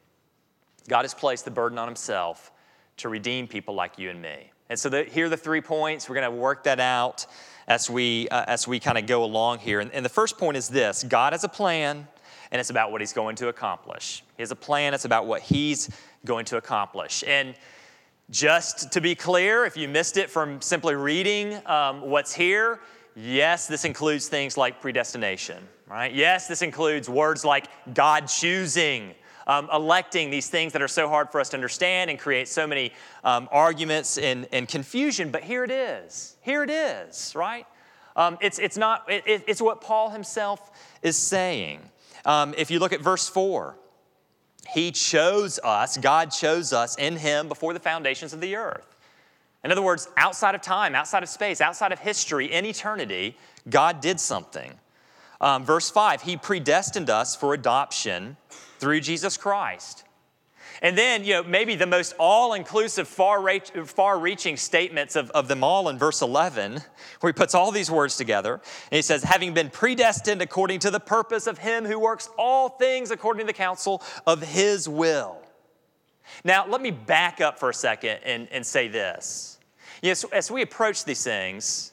God 0.89 1.03
has 1.03 1.15
placed 1.15 1.45
the 1.45 1.51
burden 1.51 1.79
on 1.79 1.89
himself 1.89 2.53
to 2.99 3.09
redeem 3.09 3.49
people 3.49 3.75
like 3.75 3.99
you 3.99 4.11
and 4.11 4.21
me. 4.21 4.51
And 4.69 4.79
so 4.79 4.89
the, 4.89 5.05
here 5.05 5.27
are 5.27 5.29
the 5.29 5.37
three 5.37 5.61
points. 5.61 6.09
We're 6.09 6.17
going 6.17 6.31
to 6.31 6.37
work 6.37 6.65
that 6.65 6.81
out 6.81 7.27
as 7.67 7.89
we, 7.91 8.29
uh, 8.29 8.45
as 8.47 8.69
we 8.69 8.79
kind 8.81 8.99
of 8.99 9.07
go 9.07 9.25
along 9.25 9.59
here. 9.59 9.81
And, 9.81 9.91
and 9.93 10.05
the 10.05 10.11
first 10.11 10.39
point 10.39 10.57
is 10.57 10.69
this 10.69 11.03
God 11.03 11.33
has 11.33 11.45
a 11.45 11.49
plan, 11.49 12.07
and 12.55 12.61
it's 12.61 12.71
about 12.71 12.93
what 12.93 13.01
he's 13.01 13.13
going 13.13 13.35
to 13.35 13.49
accomplish. 13.49 14.23
He 14.37 14.43
has 14.43 14.53
a 14.53 14.57
plan, 14.57 14.95
it's 14.95 15.05
about 15.05 15.27
what 15.27 15.43
he's 15.43 15.91
going 16.25 16.45
to 16.47 16.57
accomplish. 16.57 17.25
And 17.27 17.57
just 18.31 18.93
to 18.93 19.01
be 19.01 19.17
clear, 19.17 19.65
if 19.65 19.77
you 19.77 19.89
missed 19.89 20.17
it 20.17 20.31
from 20.31 20.61
simply 20.61 20.95
reading 20.95 21.61
um, 21.67 22.03
what's 22.03 22.33
here, 22.33 22.79
yes, 23.17 23.67
this 23.67 23.85
includes 23.85 24.29
things 24.29 24.57
like 24.57 24.81
predestination, 24.81 25.65
right? 25.89 26.15
Yes, 26.15 26.47
this 26.47 26.63
includes 26.63 27.09
words 27.09 27.45
like 27.45 27.67
God 27.93 28.29
choosing, 28.29 29.17
um, 29.49 29.69
electing, 29.73 30.31
these 30.31 30.49
things 30.49 30.73
that 30.75 30.81
are 30.81 30.87
so 30.87 31.09
hard 31.09 31.31
for 31.31 31.41
us 31.41 31.49
to 31.49 31.57
understand 31.57 32.09
and 32.09 32.21
create 32.21 32.47
so 32.47 32.69
many 32.69 32.93
um, 33.25 33.49
arguments 33.51 34.17
and, 34.17 34.47
and 34.53 34.69
confusion. 34.69 35.33
But 35.33 35.43
here 35.43 35.65
it 35.65 35.73
is. 35.73 36.37
Here 36.41 36.63
it 36.63 36.71
is, 36.71 37.33
right? 37.35 37.67
Um, 38.15 38.39
it's, 38.41 38.61
it's, 38.61 38.77
not, 38.77 39.11
it, 39.11 39.43
it's 39.49 39.61
what 39.61 39.81
Paul 39.81 40.11
himself 40.11 40.71
is 41.03 41.17
saying. 41.17 41.81
Um, 42.25 42.55
if 42.57 42.71
you 42.71 42.79
look 42.79 42.93
at 42.93 43.01
verse 43.01 43.29
4, 43.29 43.77
he 44.69 44.91
chose 44.93 45.59
us, 45.63 45.97
God 45.99 46.31
chose 46.31 46.73
us 46.73 46.97
in 46.97 47.17
Him 47.17 47.49
before 47.49 47.75
the 47.75 47.81
foundations 47.81 48.33
of 48.33 48.41
the 48.41 48.57
earth. 48.57 48.97
In 49.63 49.73
other 49.73 49.83
words, 49.83 50.09
outside 50.17 50.55
of 50.55 50.61
time, 50.61 50.95
outside 50.95 51.23
of 51.23 51.29
space, 51.29 51.61
outside 51.61 51.93
of 51.93 51.99
history, 51.99 52.53
in 52.53 52.67
eternity, 52.67 53.37
God 53.69 54.01
did 54.01 54.21
something. 54.21 54.73
Um, 55.41 55.65
verse 55.65 55.91
5 55.91 56.23
He 56.23 56.37
predestined 56.37 57.11
us 57.11 57.37
for 57.37 57.55
adoption 57.55 58.37
through 58.79 59.01
Jesus 59.01 59.37
Christ 59.37 60.04
and 60.83 60.99
then, 60.99 61.25
you 61.25 61.35
know, 61.35 61.43
maybe 61.43 61.75
the 61.75 61.87
most 61.87 62.15
all 62.19 62.55
inclusive, 62.55 63.07
far 63.09 63.41
reaching 64.19 64.57
statements 64.57 65.17
of, 65.17 65.31
of 65.31 65.49
them 65.49 65.63
all 65.63 65.89
in 65.89 65.99
verse 65.99 66.23
11, 66.23 66.81
where 67.21 67.33
he 67.33 67.35
puts 67.35 67.55
all 67.55 67.71
these 67.71 67.91
words 67.91 68.17
together. 68.17 68.55
And 68.55 68.97
he 68.97 69.03
says, 69.03 69.23
having 69.23 69.55
been 69.55 69.71
predestined 69.71 70.43
according 70.43 70.81
to 70.81 70.91
the 70.91 71.01
purpose 71.01 71.47
of 71.47 71.59
him 71.59 71.85
who 71.85 71.99
works 71.99 72.29
all 72.39 72.69
things 72.69 73.11
according 73.11 73.41
to 73.41 73.47
the 73.47 73.53
counsel 73.57 74.03
of 74.27 74.43
his 74.43 74.89
will. 74.89 75.39
Now, 76.43 76.67
let 76.67 76.81
me 76.81 76.91
back 76.91 77.41
up 77.41 77.59
for 77.59 77.71
a 77.71 77.75
second 77.75 78.19
and, 78.25 78.49
and 78.51 78.65
say 78.65 78.89
this. 78.89 79.59
Yes, 80.03 80.25
as 80.33 80.51
we 80.51 80.63
approach 80.63 81.05
these 81.05 81.23
things, 81.23 81.93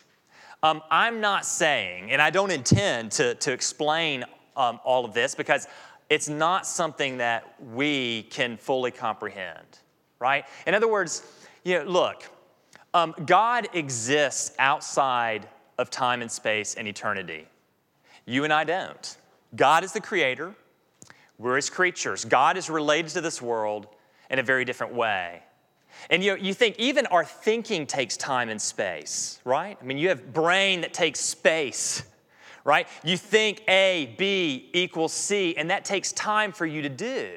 um, 0.64 0.82
I'm 0.92 1.22
not 1.22 1.46
saying, 1.46 2.12
and 2.12 2.22
I 2.22 2.30
don't 2.30 2.52
intend 2.52 3.12
to, 3.14 3.36
to 3.36 3.52
explain 3.52 4.26
um, 4.56 4.80
all 4.84 5.06
of 5.06 5.14
this 5.14 5.34
because 5.34 5.68
it's 6.12 6.28
not 6.28 6.68
something 6.68 7.20
that 7.20 7.56
we 7.74 8.24
can 8.24 8.58
fully 8.58 8.92
comprehend, 8.92 9.80
right? 10.20 10.44
In 10.68 10.76
other 10.76 10.90
words, 10.90 11.24
you 11.64 11.80
know, 11.80 11.90
look, 11.90 12.30
um, 12.94 13.16
God 13.26 13.70
exists 13.72 14.54
outside 14.60 15.48
of 15.78 15.90
time 15.90 16.22
and 16.22 16.30
space 16.30 16.76
and 16.76 16.86
eternity. 16.86 17.48
You 18.26 18.44
and 18.44 18.52
I 18.52 18.66
don't. 18.66 19.18
God 19.56 19.86
is 19.86 19.94
the 19.94 20.02
creator, 20.02 20.54
we're 21.38 21.56
his 21.56 21.70
creatures. 21.70 22.26
God 22.26 22.58
is 22.58 22.70
related 22.70 23.12
to 23.12 23.22
this 23.22 23.42
world 23.42 23.88
in 24.30 24.38
a 24.38 24.44
very 24.44 24.66
different 24.66 24.94
way. 24.94 25.42
And 26.10 26.22
you, 26.22 26.32
know, 26.32 26.44
you 26.44 26.54
think 26.54 26.78
even 26.78 27.06
our 27.06 27.24
thinking 27.24 27.88
takes 27.88 28.18
time 28.18 28.50
and 28.50 28.62
space, 28.62 29.40
right? 29.46 29.78
I 29.82 29.86
mean, 29.86 29.98
you 29.98 30.10
have 30.10 30.34
brain 30.34 30.82
that 30.82 30.94
takes 30.94 31.22
space, 31.22 32.04
right? 32.64 32.88
You 33.04 33.18
think 33.18 33.64
A, 33.68 34.16
B 34.18 34.70
equals 34.74 35.14
C, 35.14 35.56
and 35.58 35.70
that 35.70 35.86
takes 35.86 36.12
time 36.12 36.52
for 36.52 36.66
you 36.66 36.82
to 36.82 36.90
do. 36.90 37.30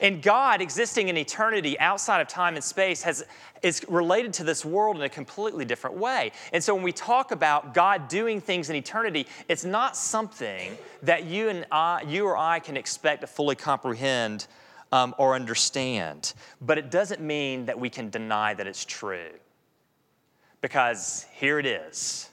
And 0.00 0.22
God, 0.22 0.60
existing 0.60 1.08
in 1.08 1.16
eternity 1.16 1.78
outside 1.80 2.20
of 2.20 2.28
time 2.28 2.54
and 2.54 2.62
space, 2.62 3.02
has, 3.02 3.24
is 3.62 3.84
related 3.88 4.32
to 4.34 4.44
this 4.44 4.64
world 4.64 4.96
in 4.96 5.02
a 5.02 5.08
completely 5.08 5.64
different 5.64 5.96
way. 5.96 6.30
And 6.52 6.62
so 6.62 6.74
when 6.74 6.84
we 6.84 6.92
talk 6.92 7.32
about 7.32 7.74
God 7.74 8.08
doing 8.08 8.40
things 8.40 8.70
in 8.70 8.76
eternity, 8.76 9.26
it's 9.48 9.64
not 9.64 9.96
something 9.96 10.78
that 11.02 11.24
you, 11.24 11.48
and 11.48 11.66
I, 11.72 12.02
you 12.06 12.26
or 12.26 12.36
I 12.36 12.60
can 12.60 12.76
expect 12.76 13.22
to 13.22 13.26
fully 13.26 13.56
comprehend 13.56 14.46
um, 14.92 15.14
or 15.18 15.34
understand. 15.34 16.32
But 16.60 16.78
it 16.78 16.90
doesn't 16.90 17.20
mean 17.20 17.66
that 17.66 17.78
we 17.78 17.90
can 17.90 18.08
deny 18.08 18.54
that 18.54 18.66
it's 18.66 18.84
true. 18.84 19.30
Because 20.60 21.26
here 21.32 21.58
it 21.58 21.66
is. 21.66 22.27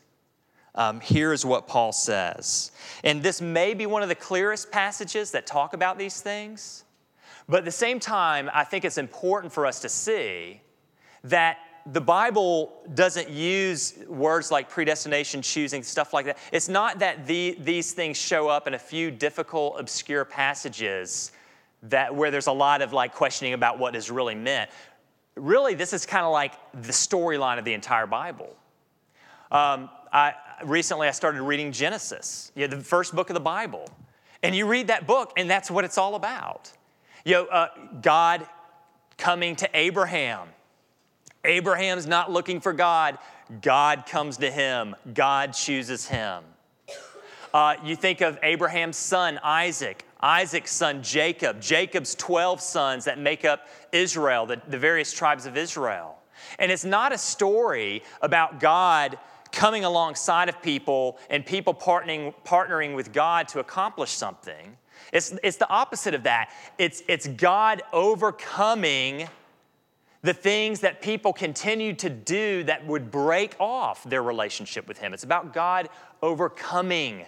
Um, 0.75 0.99
here 0.99 1.31
is 1.31 1.45
what 1.45 1.67
Paul 1.67 1.93
says. 1.93 2.71
And 3.03 3.23
this 3.23 3.41
may 3.41 3.73
be 3.73 3.85
one 3.85 4.03
of 4.03 4.09
the 4.09 4.15
clearest 4.15 4.71
passages 4.71 5.31
that 5.31 5.47
talk 5.47 5.73
about 5.73 5.97
these 5.97 6.21
things. 6.21 6.83
But 7.47 7.59
at 7.59 7.65
the 7.65 7.71
same 7.71 7.99
time, 7.99 8.49
I 8.53 8.63
think 8.63 8.85
it's 8.85 8.97
important 8.97 9.53
for 9.53 9.65
us 9.65 9.79
to 9.81 9.89
see 9.89 10.61
that 11.23 11.57
the 11.85 12.01
Bible 12.01 12.73
doesn't 12.95 13.29
use 13.29 13.93
words 14.07 14.51
like 14.51 14.69
predestination, 14.69 15.41
choosing, 15.41 15.83
stuff 15.83 16.13
like 16.13 16.25
that. 16.25 16.37
It's 16.51 16.67
not 16.67 16.99
that 16.99 17.27
the, 17.27 17.55
these 17.59 17.93
things 17.93 18.17
show 18.17 18.47
up 18.47 18.67
in 18.67 18.73
a 18.73 18.79
few 18.79 19.11
difficult, 19.11 19.79
obscure 19.79 20.25
passages 20.25 21.31
that 21.83 22.13
where 22.13 22.31
there's 22.31 22.47
a 22.47 22.51
lot 22.51 22.81
of 22.81 22.91
like 22.91 23.13
questioning 23.13 23.53
about 23.53 23.77
what 23.77 23.95
is 23.95 24.09
really 24.09 24.33
meant. 24.33 24.71
Really, 25.35 25.75
this 25.75 25.93
is 25.93 26.05
kind 26.05 26.25
of 26.25 26.31
like 26.31 26.53
the 26.73 26.91
storyline 26.91 27.59
of 27.59 27.65
the 27.65 27.73
entire 27.73 28.07
Bible. 28.07 28.55
Um, 29.51 29.89
I, 30.11 30.33
recently, 30.63 31.07
I 31.07 31.11
started 31.11 31.41
reading 31.41 31.71
Genesis, 31.71 32.51
you 32.55 32.67
know, 32.67 32.77
the 32.77 32.83
first 32.83 33.15
book 33.15 33.29
of 33.29 33.33
the 33.33 33.39
Bible. 33.39 33.89
And 34.43 34.55
you 34.55 34.67
read 34.67 34.87
that 34.87 35.07
book, 35.07 35.33
and 35.37 35.49
that's 35.49 35.71
what 35.71 35.85
it's 35.85 35.97
all 35.97 36.15
about. 36.15 36.71
You 37.23 37.33
know, 37.33 37.45
uh, 37.45 37.67
God 38.01 38.47
coming 39.17 39.55
to 39.57 39.69
Abraham. 39.73 40.47
Abraham's 41.43 42.05
not 42.05 42.31
looking 42.31 42.59
for 42.59 42.73
God. 42.73 43.17
God 43.61 44.05
comes 44.05 44.37
to 44.37 44.51
him. 44.51 44.95
God 45.13 45.53
chooses 45.53 46.07
him. 46.07 46.43
Uh, 47.53 47.75
you 47.83 47.95
think 47.95 48.21
of 48.21 48.37
Abraham's 48.43 48.97
son, 48.97 49.39
Isaac, 49.41 50.05
Isaac's 50.19 50.71
son, 50.71 51.01
Jacob, 51.01 51.61
Jacob's 51.61 52.13
12 52.15 52.59
sons 52.59 53.05
that 53.05 53.17
make 53.17 53.45
up 53.45 53.67
Israel, 53.91 54.45
the, 54.45 54.61
the 54.67 54.77
various 54.77 55.13
tribes 55.13 55.45
of 55.45 55.55
Israel. 55.55 56.17
And 56.59 56.71
it's 56.71 56.83
not 56.83 57.13
a 57.13 57.17
story 57.17 58.03
about 58.21 58.59
God 58.59 59.17
coming 59.55 59.85
alongside 59.85 60.49
of 60.49 60.61
people 60.61 61.17
and 61.29 61.43
people 61.45 61.73
partnering, 61.73 62.33
partnering 62.45 62.95
with 62.95 63.11
God 63.11 63.47
to 63.47 63.59
accomplish 63.59 64.11
something. 64.11 64.77
It's, 65.11 65.33
it's 65.43 65.57
the 65.57 65.69
opposite 65.69 66.13
of 66.13 66.23
that. 66.23 66.51
It's, 66.77 67.01
it's 67.07 67.27
God 67.27 67.81
overcoming 67.91 69.27
the 70.21 70.33
things 70.33 70.81
that 70.81 71.01
people 71.01 71.31
continue 71.31 71.93
to 71.93 72.09
do 72.09 72.63
that 72.63 72.85
would 72.85 73.11
break 73.11 73.55
off 73.59 74.03
their 74.03 74.23
relationship 74.23 74.87
with 74.87 74.97
Him. 74.97 75.13
It's 75.13 75.23
about 75.23 75.53
God 75.53 75.89
overcoming 76.21 77.25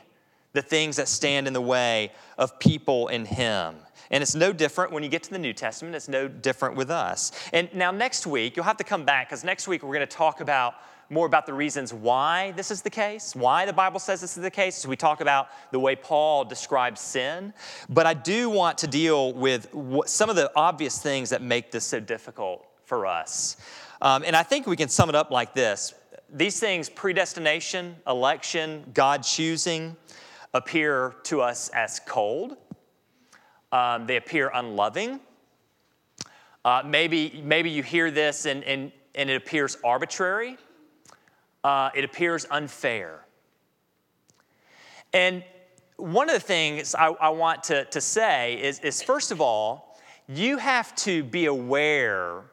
the 0.53 0.62
things 0.62 0.96
that 0.96 1.07
stand 1.07 1.48
in 1.48 1.53
the 1.53 1.62
way 1.62 2.12
of 2.38 2.60
people 2.60 3.07
in 3.07 3.25
Him. 3.25 3.75
And 4.10 4.22
it's 4.22 4.36
no 4.36 4.51
different 4.51 4.91
when 4.91 5.03
you 5.03 5.10
get 5.10 5.24
to 5.24 5.29
the 5.29 5.39
New 5.39 5.53
Testament, 5.53 5.96
it's 5.96 6.07
no 6.07 6.27
different 6.27 6.75
with 6.75 6.89
us. 6.89 7.31
And 7.53 7.69
now, 7.74 7.91
next 7.91 8.25
week, 8.25 8.55
you'll 8.55 8.65
have 8.65 8.77
to 8.77 8.84
come 8.84 9.05
back 9.05 9.29
because 9.29 9.43
next 9.43 9.67
week 9.67 9.84
we're 9.84 9.93
going 9.93 10.07
to 10.07 10.17
talk 10.17 10.41
about 10.41 10.75
more 11.10 11.26
about 11.26 11.46
the 11.46 11.54
reasons 11.54 11.94
why 11.94 12.52
this 12.52 12.72
is 12.72 12.82
the 12.82 12.90
case, 12.90 13.36
why 13.36 13.66
the 13.66 13.74
Bible 13.74 14.00
says 14.00 14.22
this 14.22 14.36
is 14.38 14.44
the 14.44 14.52
case. 14.52 14.76
So 14.76 14.90
we 14.90 14.96
talk 14.96 15.22
about 15.22 15.50
the 15.72 15.80
way 15.80 15.96
Paul 15.96 16.46
describes 16.46 17.02
sin. 17.02 17.54
But 17.90 18.06
I 18.06 18.14
do 18.14 18.50
want 18.50 18.78
to 18.80 18.88
deal 18.88 19.34
with 19.34 19.70
some 20.06 20.30
of 20.30 20.36
the 20.36 20.52
obvious 20.56 21.00
things 21.00 21.30
that 21.30 21.42
make 21.42 21.72
this 21.72 21.86
so 21.86 22.00
difficult 22.00 22.66
for 22.84 23.06
us. 23.06 23.58
Um, 24.02 24.24
and 24.26 24.36
I 24.36 24.44
think 24.44 24.68
we 24.68 24.76
can 24.76 24.90
sum 24.90 25.10
it 25.10 25.16
up 25.16 25.32
like 25.32 25.54
this 25.54 25.94
these 26.30 26.60
things 26.60 26.90
predestination, 26.90 27.96
election, 28.06 28.84
God 28.94 29.24
choosing 29.24 29.96
appear 30.54 31.16
to 31.24 31.42
us 31.42 31.70
as 31.70 32.00
cold, 32.06 32.58
um, 33.72 34.08
they 34.08 34.18
appear 34.18 34.52
unloving. 34.54 35.20
Uh, 36.66 36.84
maybe, 36.86 37.42
maybe 37.46 37.70
you 37.70 37.82
hear 37.82 38.12
this 38.12 38.46
and, 38.46 38.64
and, 38.64 38.92
and 39.16 39.30
it 39.30 39.36
appears 39.36 39.78
arbitrary 39.84 40.58
uh, 41.68 41.90
it 41.94 42.06
appears 42.06 42.46
unfair. 42.50 43.26
And 45.12 45.44
one 45.98 46.30
of 46.30 46.34
the 46.34 46.48
things 46.56 46.96
I, 46.96 47.08
I 47.08 47.28
want 47.28 47.62
to, 47.64 47.84
to 47.84 48.00
say 48.00 48.62
is, 48.62 48.80
is, 48.80 49.04
first 49.04 49.34
of 49.34 49.42
all, 49.42 50.00
you 50.30 50.60
have 50.60 50.96
to 51.08 51.26
be 51.26 51.48
aware 51.48 52.44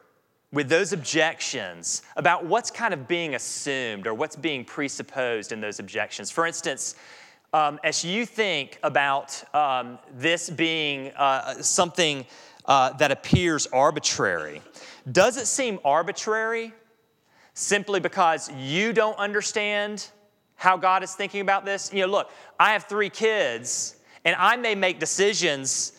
with 0.51 0.67
those 0.67 0.91
objections 0.91 2.01
about 2.17 2.45
what's 2.45 2.69
kind 2.69 2.93
of 2.93 3.07
being 3.07 3.35
assumed 3.35 4.05
or 4.05 4.13
what's 4.13 4.35
being 4.35 4.65
presupposed 4.65 5.53
in 5.53 5.61
those 5.61 5.79
objections. 5.79 6.29
For 6.29 6.45
instance, 6.45 6.95
um, 7.53 7.79
as 7.85 8.03
you 8.03 8.25
think 8.25 8.79
about 8.83 9.41
um, 9.55 9.97
this 10.13 10.49
being 10.49 11.13
uh, 11.15 11.53
something 11.61 12.25
uh, 12.65 12.91
that 12.97 13.11
appears 13.11 13.65
arbitrary, 13.67 14.61
does 15.09 15.37
it 15.37 15.45
seem 15.47 15.79
arbitrary 15.85 16.73
simply 17.55 17.99
because 17.99 18.51
you 18.51 18.93
don't 18.93 19.17
understand 19.17 20.07
how 20.55 20.77
God 20.77 21.03
is 21.03 21.15
thinking 21.15 21.41
about 21.41 21.65
this. 21.65 21.91
You 21.91 22.01
know, 22.01 22.07
look, 22.07 22.29
I 22.59 22.73
have 22.73 22.83
three 22.83 23.09
kids, 23.09 23.95
and 24.23 24.35
I 24.37 24.57
may 24.57 24.75
make 24.75 24.99
decisions 24.99 25.93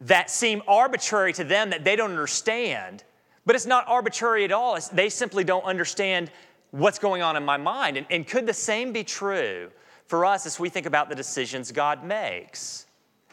that 0.00 0.30
seem 0.30 0.62
arbitrary 0.66 1.32
to 1.34 1.44
them 1.44 1.70
that 1.70 1.84
they 1.84 1.96
don't 1.96 2.10
understand, 2.10 3.04
but 3.44 3.54
it's 3.54 3.66
not 3.66 3.84
arbitrary 3.88 4.44
at 4.44 4.52
all. 4.52 4.76
It's, 4.76 4.88
they 4.88 5.08
simply 5.08 5.44
don't 5.44 5.64
understand 5.64 6.30
what's 6.70 6.98
going 6.98 7.20
on 7.20 7.36
in 7.36 7.44
my 7.44 7.56
mind. 7.56 7.96
And, 7.96 8.06
and 8.08 8.26
could 8.26 8.46
the 8.46 8.54
same 8.54 8.92
be 8.92 9.04
true 9.04 9.70
for 10.06 10.24
us 10.24 10.46
as 10.46 10.58
we 10.58 10.68
think 10.68 10.86
about 10.86 11.08
the 11.08 11.14
decisions 11.14 11.70
God 11.72 12.04
makes? 12.04 12.86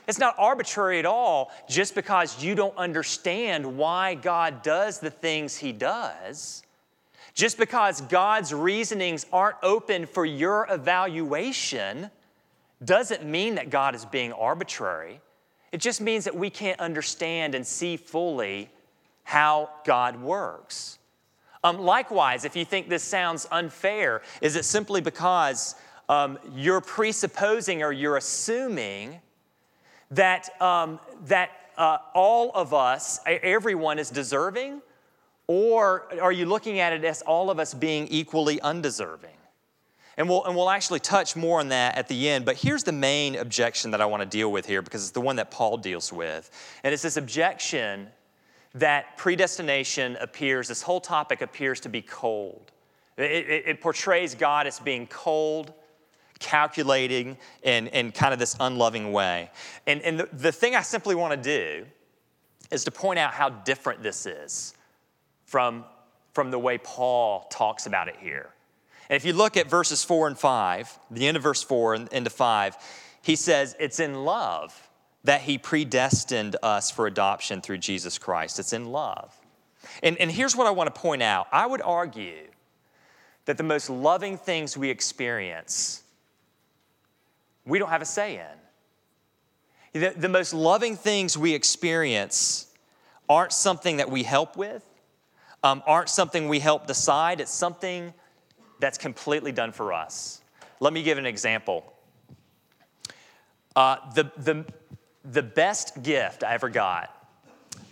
It's 0.08 0.20
not 0.20 0.34
arbitrary 0.40 0.98
at 0.98 1.06
all 1.06 1.52
just 1.68 1.94
because 1.94 2.44
you 2.44 2.56
don't 2.56 2.76
understand 2.78 3.78
why 3.78 4.16
God 4.16 4.64
does 4.64 5.00
the 5.00 5.12
things 5.12 5.56
He 5.56 5.72
does. 5.72 6.64
Just 7.39 7.58
because 7.58 8.01
God's 8.01 8.53
reasonings 8.53 9.25
aren't 9.31 9.55
open 9.63 10.05
for 10.05 10.25
your 10.25 10.67
evaluation 10.69 12.12
doesn't 12.84 13.24
mean 13.24 13.55
that 13.55 13.69
God 13.69 13.96
is 13.96 14.03
being 14.03 14.34
arbitrary. 14.34 15.22
It 15.72 15.79
just 15.79 16.01
means 16.01 16.25
that 16.25 16.36
we 16.36 16.50
can't 16.50 16.81
understand 16.81 17.55
and 17.55 17.65
see 17.65 17.96
fully 17.96 18.69
how 19.24 19.69
God 19.86 20.22
works. 20.22 21.00
Um, 21.63 21.79
likewise, 21.79 22.43
if 22.43 22.58
you 22.58 22.65
think 22.65 22.89
this 22.89 23.03
sounds 23.03 23.48
unfair, 23.53 24.22
is 24.41 24.58
it 24.58 24.65
simply 24.65 25.00
because 25.00 25.75
um, 26.10 26.38
you're 26.53 26.81
presupposing 26.81 27.84
or 27.84 27.93
you're 27.93 28.17
assuming 28.17 29.22
that, 30.12 30.62
um, 30.62 31.00
that 31.27 31.51
uh, 31.77 32.00
all 32.13 32.51
of 32.53 32.74
us, 32.74 33.22
everyone 33.25 33.98
is 33.98 34.10
deserving 34.10 34.81
or 35.50 36.06
are 36.22 36.32
you 36.32 36.46
looking 36.46 36.77
at 36.77 36.94
it 36.94 37.03
as 37.03 37.24
all 37.24 37.50
of 37.50 37.58
us 37.58 37.74
being 37.74 38.08
equally 38.10 38.62
undeserving? 38.62 39.36
And 40.15 40.29
we'll, 40.29 40.46
and 40.46 40.56
we'll 40.56 40.70
actually 40.70 41.00
touch 41.00 41.36
more 41.36 41.60
on 41.60 41.70
that 41.70 41.98
at 41.98 42.08
the 42.08 42.29
end. 42.29 42.46
But 42.46 42.56
here's 42.56 42.84
the 42.84 42.91
main 42.91 43.36
objection 43.36 43.89
that 43.89 44.00
I 44.00 44.06
want 44.06 44.22
to 44.22 44.27
deal 44.27 44.51
with 44.51 44.68
here 44.68 44.84
because 44.84 45.01
it's 45.01 45.12
the 45.12 45.22
one 45.22 45.38
that 45.38 45.50
Paul 45.50 45.77
deals 45.77 46.13
with. 46.13 46.51
And 46.84 46.94
it's 46.94 47.01
this 47.01 47.18
objection 47.18 48.10
that 48.75 49.18
predestination 49.18 50.18
appears, 50.18 50.68
this 50.68 50.84
whole 50.84 51.01
topic 51.01 51.41
appears 51.41 51.79
to 51.79 51.89
be 51.89 52.03
cold. 52.03 52.72
It, 53.18 53.24
it, 53.24 53.63
it 53.65 53.82
portrays 53.82 54.36
God 54.36 54.68
as 54.68 54.79
being 54.79 55.08
cold, 55.08 55.74
calculating, 56.38 57.38
and 57.63 57.88
in 57.88 58.12
kind 58.12 58.34
of 58.34 58.39
this 58.39 58.56
unloving 58.60 59.12
way. 59.12 59.50
And, 59.88 60.00
and 60.03 60.20
the, 60.20 60.29
the 60.32 60.51
thing 60.51 60.75
I 60.75 60.84
simply 60.84 61.15
want 61.15 61.41
to 61.41 61.41
do 61.41 61.88
is 62.70 62.84
to 62.84 62.91
point 62.91 63.18
out 63.18 63.34
how 63.34 63.50
different 63.50 64.03
this 64.03 64.27
is 64.27 64.75
from, 65.50 65.84
from 66.34 66.51
the 66.51 66.60
way 66.60 66.77
Paul 66.77 67.48
talks 67.50 67.88
about 67.88 68.08
it 68.08 68.15
here. 68.22 68.50
And 69.10 69.15
if 69.15 69.25
you 69.25 69.34
look 69.34 69.58
at 69.58 69.68
verses 69.68 70.03
four 70.03 70.27
and 70.27 70.38
five, 70.38 70.98
the 71.10 71.27
end 71.27 71.36
of 71.36 71.44
verse 71.44 71.63
four 71.63 71.96
and 71.96 72.08
into 72.13 72.29
five, 72.29 72.77
he 73.24 73.36
says 73.36 73.75
it's 73.79 74.00
in 74.00 74.24
love 74.24 74.89
that 75.24 75.41
he 75.41 75.58
predestined 75.58 76.56
us 76.62 76.91
for 76.91 77.08
adoption 77.08 77.62
through 77.62 77.79
Jesus 77.79 78.20
Christ. 78.20 78.60
It's 78.60 78.74
in 78.74 78.91
love. 78.91 79.36
And, 80.03 80.18
and 80.18 80.32
here's 80.32 80.56
what 80.56 80.68
I 80.68 80.72
want 80.72 80.94
to 80.94 81.01
point 81.01 81.24
out 81.24 81.48
I 81.51 81.65
would 81.65 81.82
argue 81.82 82.48
that 83.46 83.58
the 83.58 83.63
most 83.63 83.89
loving 83.89 84.38
things 84.38 84.77
we 84.77 84.91
experience, 84.91 86.03
we 87.65 87.79
don't 87.79 87.89
have 87.89 88.03
a 88.03 88.06
say 88.06 88.36
in. 89.94 90.01
The, 90.01 90.13
the 90.15 90.29
most 90.29 90.53
loving 90.53 90.96
things 90.96 91.36
we 91.36 91.56
experience 91.56 92.68
aren't 93.27 93.53
something 93.53 93.98
that 93.98 94.12
we 94.12 94.22
help 94.22 94.56
with, 94.56 94.84
um, 95.63 95.84
aren't 95.86 96.10
something 96.10 96.48
we 96.48 96.60
help 96.60 96.88
decide. 96.88 97.42
It's 97.42 97.54
something 97.54 98.13
that's 98.80 98.98
completely 98.98 99.51
done 99.51 99.72
for 99.72 99.94
us. 99.94 100.42
Let 100.80 100.94
me 100.94 101.04
give 101.04 101.18
an 101.18 101.25
example. 101.25 101.94
Uh, 103.75 103.98
the, 104.13 104.32
the, 104.38 104.66
the 105.24 105.44
best 105.44 106.01
gift 106.01 106.44
I 106.44 106.54
ever 106.54 106.70
got 106.70 107.16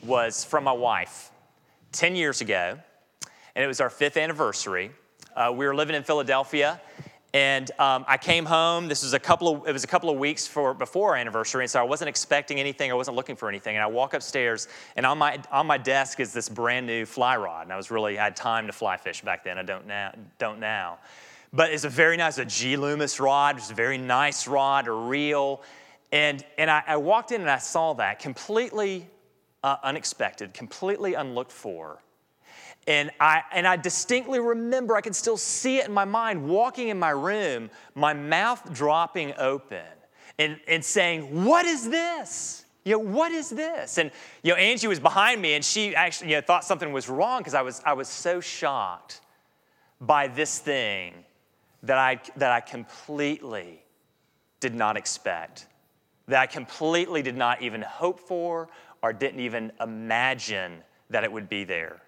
was 0.04 0.44
from 0.44 0.64
my 0.64 0.72
wife 0.72 1.32
10 1.92 2.16
years 2.16 2.42
ago, 2.42 2.78
and 3.56 3.64
it 3.64 3.68
was 3.68 3.82
our 3.82 3.90
fifth 3.90 4.18
anniversary. 4.18 4.92
Uh, 5.36 5.52
we 5.56 5.66
were 5.66 5.76
living 5.76 5.96
in 5.96 6.04
Philadelphia, 6.04 6.80
and 7.34 7.70
um, 7.78 8.06
I 8.08 8.18
came 8.18 8.46
home. 8.46 8.88
This 8.88 9.04
was 9.04 9.14
a 9.14 9.20
couple 9.20 9.50
of 9.50 9.68
it 9.68 9.74
was 9.74 9.84
a 9.84 9.88
couple 9.88 10.10
of 10.10 10.18
weeks 10.18 10.48
for 10.48 10.74
before 10.74 11.12
our 11.12 11.16
anniversary, 11.18 11.64
and 11.64 11.72
so 11.72 11.80
I 11.80 11.84
wasn't 11.84 12.10
expecting 12.10 12.60
anything. 12.60 12.90
I 12.90 12.94
wasn't 12.94 13.18
looking 13.18 13.36
for 13.36 13.50
anything. 13.50 13.76
And 13.76 13.84
I 13.84 13.88
walk 13.88 14.14
upstairs, 14.14 14.68
and 14.96 15.06
on 15.06 15.18
my 15.18 15.40
on 15.52 15.68
my 15.68 15.78
desk 15.78 16.20
is 16.20 16.32
this 16.32 16.48
brand 16.48 16.88
new 16.88 17.06
fly 17.06 17.36
rod. 17.36 17.64
And 17.64 17.74
I 17.74 17.78
was 17.78 17.92
really 17.92 18.18
I 18.18 18.24
had 18.26 18.36
time 18.36 18.68
to 18.68 18.74
fly 18.74 18.96
fish 18.96 19.22
back 19.22 19.44
then. 19.44 19.58
I 19.58 19.64
don't 19.64 19.86
now 19.88 20.14
don't 20.40 20.60
now, 20.60 21.00
but 21.52 21.72
it's 21.72 21.84
a 21.84 21.90
very 21.90 22.16
nice 22.16 22.38
a 22.38 22.46
G 22.46 22.78
Loomis 22.78 23.20
rod. 23.20 23.58
It's 23.58 23.72
a 23.72 23.76
very 23.76 23.98
nice 23.98 24.48
rod, 24.48 24.88
a 24.88 24.92
reel, 24.92 25.64
and 26.14 26.46
and 26.58 26.72
I, 26.72 26.82
I 26.88 26.98
walked 26.98 27.34
in 27.34 27.42
and 27.42 27.50
I 27.50 27.58
saw 27.58 27.94
that 27.96 28.20
completely 28.20 29.06
uh, 29.64 29.76
unexpected, 29.84 30.54
completely 30.54 31.16
unlooked 31.16 31.52
for. 31.52 32.00
And 32.88 33.12
I, 33.20 33.44
and 33.52 33.68
I 33.68 33.76
distinctly 33.76 34.40
remember, 34.40 34.96
I 34.96 35.02
can 35.02 35.14
still 35.14 35.36
see 35.36 35.78
it 35.78 35.88
in 35.88 35.94
my 35.94 36.06
mind, 36.06 36.48
walking 36.48 36.88
in 36.88 36.98
my 36.98 37.10
room, 37.10 37.70
my 37.96 38.14
mouth 38.14 38.74
dropping 38.74 39.34
open 39.38 39.84
and, 40.40 40.60
and 40.68 40.84
saying, 40.84 41.46
What 41.46 41.66
is 41.66 41.90
this? 41.90 42.64
You 42.86 42.94
know, 42.94 43.00
what 43.00 43.34
is 43.34 43.50
this? 43.50 43.98
And, 43.98 44.12
you 44.44 44.54
know, 44.54 44.58
Angie 44.58 44.88
was 44.88 45.02
behind 45.02 45.42
me 45.42 45.56
and 45.56 45.66
she 45.66 45.94
actually, 45.94 46.30
you 46.30 46.38
know, 46.38 46.42
thought 46.42 46.64
something 46.64 46.94
was 46.94 47.10
wrong 47.10 47.42
because 47.42 47.54
I 47.54 47.62
was, 47.62 47.82
I 47.86 47.92
was 47.92 48.08
so 48.08 48.40
shocked 48.40 49.20
by 50.00 50.30
this 50.30 50.60
thing 50.60 51.14
that 51.84 51.98
I, 51.98 52.22
that 52.38 52.54
I 52.54 52.62
completely 52.62 53.84
did 54.62 54.74
not 54.74 54.96
expect, 54.96 55.68
that 56.30 56.40
I 56.40 56.46
completely 56.46 57.22
did 57.22 57.36
not 57.36 57.62
even 57.62 57.82
hope 57.82 58.22
for 58.22 58.70
or 59.04 59.12
didn't 59.12 59.42
even 59.42 59.74
imagine 59.82 60.82
that 61.10 61.26
it 61.26 61.32
would 61.32 61.50
be 61.50 61.66
there. 61.66 62.02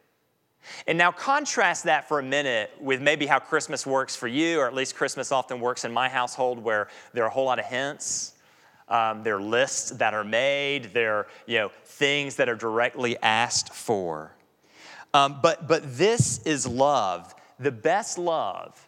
And 0.88 0.98
now 0.98 1.12
contrast 1.12 1.86
that 1.86 2.08
for 2.08 2.20
a 2.20 2.24
minute 2.24 2.72
with 2.80 3.01
maybe 3.01 3.25
how 3.25 3.39
Christmas 3.39 3.86
works 3.86 4.16
for 4.16 4.28
you, 4.28 4.60
or 4.60 4.68
at 4.68 4.74
least 4.74 4.96
Christmas 4.96 5.32
often 5.32 5.60
works 5.60 5.86
in 5.86 5.92
my 5.92 6.10
household 6.10 6.60
where 6.60 6.88
there 7.13 7.24
are 7.24 7.28
a 7.28 7.32
whole 7.32 7.46
lot 7.46 7.60
of 7.60 7.66
hints. 7.66 8.34
Um, 8.88 9.24
there 9.24 9.38
are 9.38 9.42
lists 9.42 9.92
that 9.92 10.13
are 10.13 10.24
made, 10.24 10.94
there 10.94 11.16
are 11.16 11.28
you 11.46 11.60
know, 11.60 11.72
things 11.86 12.36
that 12.38 12.50
are 12.50 12.56
directly 12.56 13.18
asked 13.20 13.74
for. 13.74 14.32
Um, 15.13 15.39
but, 15.42 15.68
but 15.68 15.98
this 15.98 16.39
is 16.44 16.68
love. 16.68 17.34
The 17.60 17.72
best 17.72 18.18
love 18.18 18.88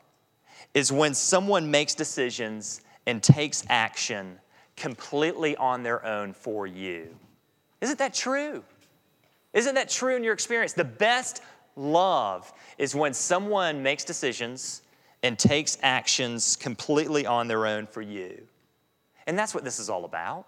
is 0.73 0.91
when 0.91 1.13
someone 1.13 1.69
makes 1.69 1.93
decisions 1.93 2.81
and 3.05 3.21
takes 3.21 3.63
action 3.69 4.39
completely 4.75 5.55
on 5.57 5.83
their 5.83 6.03
own 6.05 6.33
for 6.33 6.65
you. 6.65 7.15
Isn't 7.81 7.99
that 7.99 8.13
true? 8.13 8.63
Isn't 9.53 9.75
that 9.75 9.89
true 9.89 10.15
in 10.15 10.23
your 10.23 10.33
experience? 10.33 10.73
The 10.73 10.83
best 10.83 11.41
love 11.75 12.51
is 12.77 12.95
when 12.95 13.13
someone 13.13 13.81
makes 13.83 14.03
decisions 14.03 14.81
and 15.23 15.37
takes 15.37 15.77
actions 15.81 16.55
completely 16.55 17.25
on 17.25 17.47
their 17.47 17.65
own 17.65 17.85
for 17.85 18.01
you. 18.01 18.41
And 19.27 19.37
that's 19.37 19.53
what 19.53 19.63
this 19.63 19.79
is 19.79 19.89
all 19.89 20.05
about. 20.05 20.45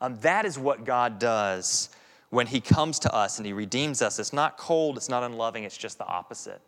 Um, 0.00 0.16
that 0.20 0.44
is 0.44 0.58
what 0.58 0.84
God 0.84 1.18
does 1.18 1.88
when 2.30 2.46
He 2.46 2.60
comes 2.60 2.98
to 3.00 3.14
us 3.14 3.38
and 3.38 3.46
He 3.46 3.52
redeems 3.52 4.02
us. 4.02 4.18
It's 4.18 4.32
not 4.32 4.58
cold, 4.58 4.96
it's 4.96 5.08
not 5.08 5.22
unloving, 5.22 5.64
it's 5.64 5.76
just 5.76 5.98
the 5.98 6.06
opposite. 6.06 6.60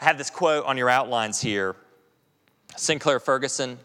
I 0.00 0.04
have 0.04 0.18
this 0.18 0.30
quote 0.30 0.64
on 0.64 0.76
your 0.76 0.90
outlines 0.90 1.40
here. 1.40 1.76
Sinclair 2.76 3.20
Ferguson, 3.20 3.78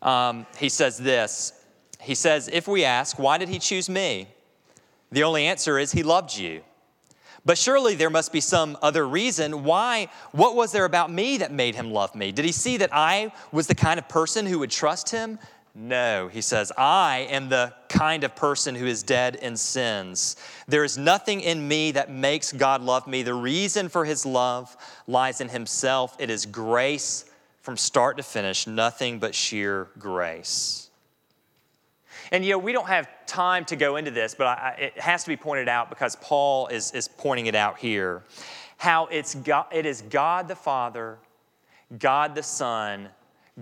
um, 0.00 0.46
he 0.56 0.68
says 0.68 0.96
this. 0.96 1.52
He 2.00 2.14
says, 2.14 2.48
If 2.52 2.66
we 2.66 2.84
ask, 2.84 3.18
why 3.18 3.38
did 3.38 3.48
He 3.48 3.58
choose 3.58 3.88
me? 3.88 4.28
The 5.10 5.24
only 5.24 5.46
answer 5.46 5.78
is 5.78 5.92
He 5.92 6.02
loved 6.02 6.36
you. 6.36 6.62
But 7.44 7.58
surely 7.58 7.94
there 7.94 8.10
must 8.10 8.32
be 8.32 8.40
some 8.40 8.78
other 8.82 9.06
reason. 9.06 9.64
Why? 9.64 10.08
What 10.30 10.54
was 10.54 10.70
there 10.72 10.84
about 10.84 11.12
me 11.12 11.38
that 11.38 11.52
made 11.52 11.74
him 11.74 11.90
love 11.90 12.14
me? 12.14 12.30
Did 12.30 12.44
he 12.44 12.52
see 12.52 12.76
that 12.76 12.90
I 12.92 13.32
was 13.50 13.66
the 13.66 13.74
kind 13.74 13.98
of 13.98 14.08
person 14.08 14.46
who 14.46 14.60
would 14.60 14.70
trust 14.70 15.10
him? 15.10 15.38
No, 15.74 16.28
he 16.28 16.42
says, 16.42 16.70
I 16.76 17.26
am 17.30 17.48
the 17.48 17.72
kind 17.88 18.24
of 18.24 18.36
person 18.36 18.74
who 18.74 18.86
is 18.86 19.02
dead 19.02 19.36
in 19.36 19.56
sins. 19.56 20.36
There 20.68 20.84
is 20.84 20.98
nothing 20.98 21.40
in 21.40 21.66
me 21.66 21.92
that 21.92 22.10
makes 22.10 22.52
God 22.52 22.82
love 22.82 23.06
me. 23.06 23.22
The 23.22 23.34
reason 23.34 23.88
for 23.88 24.04
his 24.04 24.26
love 24.26 24.76
lies 25.06 25.40
in 25.40 25.48
himself. 25.48 26.14
It 26.18 26.28
is 26.28 26.44
grace 26.44 27.24
from 27.62 27.76
start 27.76 28.18
to 28.18 28.22
finish, 28.22 28.66
nothing 28.66 29.18
but 29.18 29.34
sheer 29.34 29.88
grace. 29.98 30.81
And 32.32 32.44
you 32.44 32.52
know, 32.52 32.58
we 32.58 32.72
don't 32.72 32.88
have 32.88 33.08
time 33.26 33.66
to 33.66 33.76
go 33.76 33.96
into 33.96 34.10
this, 34.10 34.34
but 34.34 34.46
I, 34.46 34.76
it 34.80 34.98
has 34.98 35.22
to 35.22 35.28
be 35.28 35.36
pointed 35.36 35.68
out 35.68 35.90
because 35.90 36.16
Paul 36.16 36.66
is, 36.68 36.90
is 36.92 37.06
pointing 37.06 37.46
it 37.46 37.54
out 37.54 37.78
here. 37.78 38.24
How 38.78 39.06
it's 39.06 39.34
God, 39.34 39.66
it 39.70 39.86
is 39.86 40.02
God 40.02 40.48
the 40.48 40.56
Father, 40.56 41.18
God 41.98 42.34
the 42.34 42.42
Son, 42.42 43.10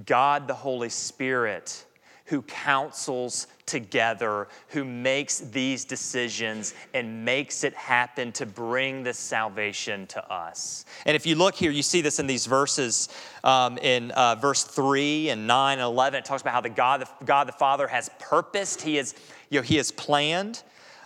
God 0.07 0.47
the 0.47 0.55
Holy 0.55 0.89
Spirit 0.89 1.85
who 2.27 2.43
counsels 2.43 3.49
together, 3.71 4.49
who 4.69 4.85
makes 4.85 5.39
these 5.39 5.85
decisions 5.85 6.75
and 6.93 7.25
makes 7.25 7.65
it 7.65 7.75
happen 7.75 8.33
to 8.33 8.45
bring 8.45 9.03
this 9.03 9.19
salvation 9.19 10.07
to 10.09 10.33
us. 10.33 10.85
And 11.07 11.17
if 11.17 11.27
you 11.27 11.37
look 11.37 11.55
here, 11.55 11.71
you 11.71 11.83
see 11.83 12.01
this 12.01 12.19
in 12.19 12.27
these 12.27 12.47
verses 12.47 13.09
um, 13.45 13.79
in 13.79 14.11
uh, 14.11 14.35
verse 14.35 14.65
3 14.65 15.31
and 15.31 15.47
9 15.47 15.79
and 15.79 15.85
11. 15.85 16.19
It 16.19 16.25
talks 16.25 16.43
about 16.43 16.55
how 16.55 16.61
the 16.61 16.69
God, 16.69 17.01
the 17.01 17.25
God 17.25 17.49
the 17.49 17.53
Father 17.53 17.87
has 17.89 18.11
purposed, 18.19 18.83
He, 18.83 18.99
is, 18.99 19.15
you 19.49 19.61
know, 19.61 19.63
he 19.63 19.77
has 19.77 19.91
planned. 19.91 20.63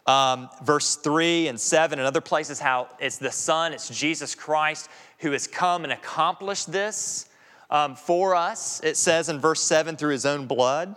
Um, 0.07 0.51
verse 0.63 0.97
3 0.97 1.49
and 1.49 1.59
7 1.59 1.99
and 1.99 2.07
other 2.07 2.21
places, 2.21 2.61
how 2.61 2.89
it's 2.99 3.17
the 3.17 3.31
Son, 3.31 3.73
it's 3.73 3.89
Jesus 3.89 4.35
Christ 4.35 4.91
who 5.19 5.33
has 5.33 5.47
come 5.47 5.85
and 5.85 5.93
accomplished 5.93 6.71
this 6.71 7.29
um, 7.71 7.97
for 7.97 8.35
us. 8.35 8.81
It 8.85 8.97
says 8.97 9.31
in 9.31 9.41
verse 9.41 9.63
7 9.63 9.97
through 9.97 10.13
his 10.13 10.27
own 10.27 10.47
blood. 10.47 10.97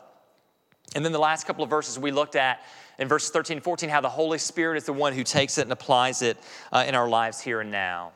And 0.95 1.03
then 1.03 1.11
the 1.11 1.19
last 1.19 1.45
couple 1.45 1.63
of 1.63 1.69
verses 1.69 1.99
we 1.99 2.11
looked 2.11 2.35
at 2.35 2.61
in 2.99 3.07
verses 3.07 3.29
13 3.29 3.57
and 3.57 3.63
14, 3.63 3.89
how 3.89 4.01
the 4.01 4.09
Holy 4.09 4.37
Spirit 4.37 4.77
is 4.77 4.85
the 4.85 4.93
one 4.93 5.13
who 5.13 5.23
takes 5.23 5.57
it 5.57 5.63
and 5.63 5.71
applies 5.71 6.21
it 6.21 6.37
uh, 6.71 6.85
in 6.87 6.95
our 6.95 7.07
lives 7.07 7.41
here 7.41 7.61
and 7.61 7.71
now. 7.71 8.11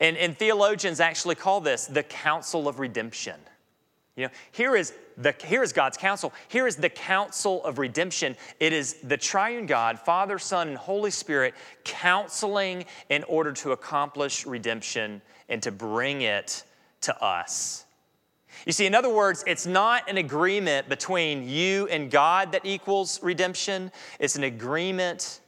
And, 0.00 0.16
and 0.16 0.36
theologians 0.36 1.00
actually 1.00 1.34
call 1.34 1.60
this 1.60 1.86
the 1.86 2.02
counsel 2.02 2.68
of 2.68 2.78
redemption. 2.78 3.40
You 4.16 4.24
know, 4.24 4.30
here 4.50 4.74
is, 4.74 4.92
the, 5.16 5.32
here 5.44 5.62
is 5.62 5.72
God's 5.72 5.96
counsel. 5.96 6.32
Here 6.48 6.66
is 6.66 6.74
the 6.74 6.88
counsel 6.88 7.64
of 7.64 7.78
redemption. 7.78 8.36
It 8.58 8.72
is 8.72 8.94
the 9.04 9.16
triune 9.16 9.66
God, 9.66 10.00
Father, 10.00 10.40
Son, 10.40 10.68
and 10.68 10.76
Holy 10.76 11.12
Spirit 11.12 11.54
counseling 11.84 12.84
in 13.10 13.22
order 13.24 13.52
to 13.52 13.70
accomplish 13.70 14.44
redemption 14.44 15.22
and 15.48 15.62
to 15.62 15.70
bring 15.70 16.22
it 16.22 16.64
to 17.02 17.22
us. 17.22 17.84
You 18.66 18.72
see, 18.72 18.86
in 18.86 18.94
other 18.94 19.12
words, 19.12 19.44
it's 19.46 19.66
not 19.66 20.08
an 20.08 20.16
agreement 20.16 20.88
between 20.88 21.48
you 21.48 21.86
and 21.88 22.10
God 22.10 22.52
that 22.52 22.64
equals 22.64 23.22
redemption, 23.22 23.92
it's 24.18 24.36
an 24.36 24.44
agreement 24.44 25.40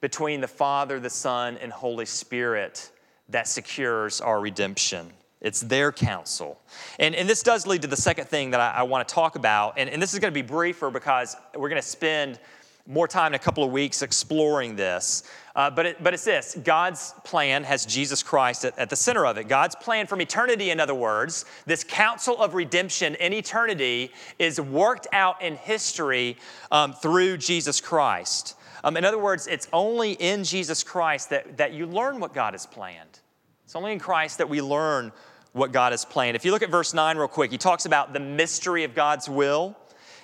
between 0.00 0.40
the 0.40 0.48
Father, 0.48 1.00
the 1.00 1.10
Son, 1.10 1.56
and 1.58 1.72
Holy 1.72 2.06
Spirit 2.06 2.90
that 3.28 3.48
secures 3.48 4.20
our 4.20 4.40
redemption. 4.40 5.10
It's 5.40 5.60
their 5.60 5.92
counsel. 5.92 6.58
And, 6.98 7.14
and 7.14 7.28
this 7.28 7.42
does 7.42 7.66
lead 7.66 7.82
to 7.82 7.88
the 7.88 7.96
second 7.96 8.28
thing 8.28 8.50
that 8.52 8.60
I, 8.60 8.80
I 8.80 8.82
want 8.82 9.06
to 9.06 9.14
talk 9.14 9.36
about. 9.36 9.74
And, 9.78 9.90
and 9.90 10.00
this 10.00 10.14
is 10.14 10.18
going 10.18 10.32
to 10.32 10.34
be 10.34 10.46
briefer 10.46 10.90
because 10.90 11.36
we're 11.54 11.68
going 11.68 11.80
to 11.80 11.86
spend 11.86 12.38
more 12.86 13.08
time 13.08 13.28
in 13.28 13.34
a 13.34 13.38
couple 13.38 13.64
of 13.64 13.70
weeks 13.70 14.02
exploring 14.02 14.76
this. 14.76 15.22
Uh, 15.56 15.70
but, 15.70 15.86
it, 15.86 16.02
but 16.02 16.12
it's 16.12 16.24
this 16.24 16.56
God's 16.62 17.14
plan 17.24 17.64
has 17.64 17.86
Jesus 17.86 18.22
Christ 18.22 18.64
at, 18.64 18.78
at, 18.78 18.90
the 18.90 18.96
center 18.96 19.24
of 19.24 19.38
it. 19.38 19.48
God's 19.48 19.74
plan 19.76 20.06
from 20.06 20.20
eternity, 20.20 20.70
in 20.70 20.80
other 20.80 20.94
words, 20.94 21.44
this 21.64 21.82
counsel 21.84 22.40
of 22.42 22.54
redemption 22.54 23.14
in 23.14 23.32
eternity 23.32 24.12
is 24.38 24.60
worked 24.60 25.06
out 25.12 25.40
in 25.40 25.56
history 25.56 26.36
um, 26.70 26.92
through 26.92 27.38
Jesus 27.38 27.80
Christ. 27.80 28.56
Um, 28.82 28.98
in 28.98 29.04
other 29.04 29.18
words, 29.18 29.46
it's 29.46 29.68
only 29.72 30.12
in 30.12 30.44
Jesus 30.44 30.82
Christ 30.82 31.30
that, 31.30 31.56
that 31.56 31.72
you 31.72 31.86
learn 31.86 32.20
what 32.20 32.34
God 32.34 32.52
has 32.52 32.66
planned. 32.66 33.20
It's 33.64 33.74
only 33.74 33.92
in 33.92 33.98
Christ 33.98 34.38
that 34.38 34.48
we 34.48 34.60
learn 34.60 35.10
what 35.52 35.72
God 35.72 35.92
has 35.92 36.04
planned. 36.04 36.36
If 36.36 36.44
you 36.44 36.50
look 36.50 36.62
at 36.62 36.70
verse 36.70 36.92
9 36.92 37.16
real 37.16 37.28
quick, 37.28 37.50
he 37.50 37.56
talks 37.56 37.86
about 37.86 38.12
the 38.12 38.20
mystery 38.20 38.84
of 38.84 38.94
God's 38.94 39.28
will. 39.28 39.74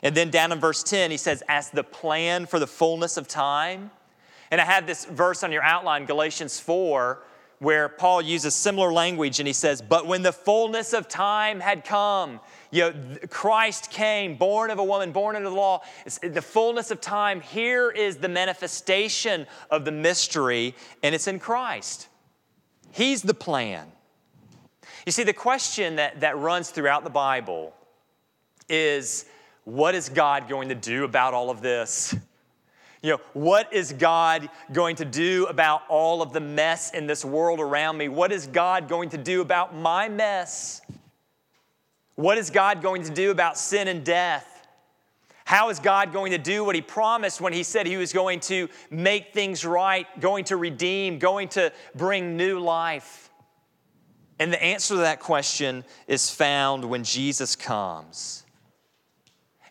And 0.03 0.15
then 0.15 0.31
down 0.31 0.53
in 0.53 0.61
verse 0.61 0.83
10, 0.83 1.11
he 1.11 1.17
says, 1.17 1.43
as 1.49 1.71
the 1.71 1.85
plan 1.85 2.47
for 2.47 2.59
the 2.59 2.67
fullness 2.67 3.17
of 3.17 3.29
time. 3.29 3.91
And 4.51 4.61
I 4.61 4.65
had 4.65 4.87
this 4.87 5.05
verse 5.05 5.43
on 5.43 5.53
your 5.53 5.63
outline, 5.63 6.07
Galatians 6.07 6.59
4, 6.59 7.23
where 7.59 7.89
Paul 7.91 8.23
uses 8.23 8.55
similar 8.55 8.93
language 8.93 9.39
and 9.39 9.47
he 9.47 9.53
says, 9.53 9.83
But 9.83 10.07
when 10.07 10.23
the 10.23 10.33
fullness 10.33 10.95
of 10.95 11.09
time 11.09 11.61
had 11.61 11.85
come, 11.85 12.41
you 12.71 12.83
know, 12.83 12.95
Christ 13.29 13.91
came, 13.91 14.37
born 14.37 14.71
of 14.71 14.79
a 14.79 14.85
woman, 14.85 15.13
born 15.13 15.37
under 15.37 15.49
the 15.49 15.55
law. 15.55 15.83
It's 16.07 16.19
the 16.19 16.43
fullness 16.43 16.91
of 16.91 17.01
time, 17.01 17.41
here 17.41 17.91
is 17.91 18.17
the 18.17 18.29
manifestation 18.29 19.47
of 19.71 19.85
the 19.85 19.93
mystery, 19.93 20.75
and 21.03 21.15
it's 21.15 21.27
in 21.27 21.39
Christ. 21.39 22.09
He's 22.93 23.23
the 23.23 23.35
plan. 23.35 23.87
You 25.05 25.13
see, 25.13 25.25
the 25.25 25.33
question 25.33 25.97
that, 25.97 26.21
that 26.21 26.39
runs 26.39 26.71
throughout 26.71 27.05
the 27.05 27.11
Bible 27.11 27.75
is 28.69 29.27
what 29.71 29.95
is 29.95 30.09
God 30.09 30.49
going 30.49 30.71
to 30.71 30.75
do 30.75 31.05
about 31.05 31.33
all 31.33 31.49
of 31.49 31.63
this? 31.63 32.15
You 33.03 33.13
know, 33.13 33.21
what 33.33 33.73
is 33.73 33.93
God 33.93 34.51
going 34.73 34.97
to 34.97 35.05
do 35.05 35.47
about 35.47 35.83
all 35.89 36.21
of 36.21 36.33
the 36.33 36.41
mess 36.41 36.93
in 36.93 37.07
this 37.07 37.25
world 37.25 37.61
around 37.61 37.97
me? 37.97 38.09
What 38.09 38.33
is 38.33 38.47
God 38.47 38.89
going 38.89 39.11
to 39.11 39.19
do 39.19 39.41
about 39.41 39.75
my 39.75 40.09
mess? 40.09 40.83
What 42.17 42.37
is 42.37 42.51
God 42.51 42.83
going 42.83 43.05
to 43.05 43.11
do 43.11 43.31
about 43.31 43.57
sin 43.57 43.89
and 43.89 44.05
death? 44.05 44.47
How 45.47 45.71
is 45.71 45.79
God 45.79 46.13
going 46.13 46.33
to 46.33 46.39
do 46.39 46.63
what 46.65 46.75
He 46.75 46.83
promised 46.83 47.41
when 47.41 47.53
He 47.53 47.63
said 47.63 47.87
He 47.87 47.97
was 47.97 48.13
going 48.13 48.41
to 48.41 48.69
make 48.91 49.33
things 49.33 49.65
right, 49.65 50.07
going 50.21 50.45
to 50.47 50.57
redeem, 50.57 51.19
going 51.19 51.49
to 51.51 51.73
bring 51.95 52.37
new 52.37 52.59
life? 52.59 53.31
And 54.39 54.53
the 54.53 54.63
answer 54.63 54.95
to 54.95 55.01
that 55.01 55.21
question 55.21 55.85
is 56.07 56.29
found 56.29 56.85
when 56.85 57.05
Jesus 57.05 57.57
comes. 57.57 58.45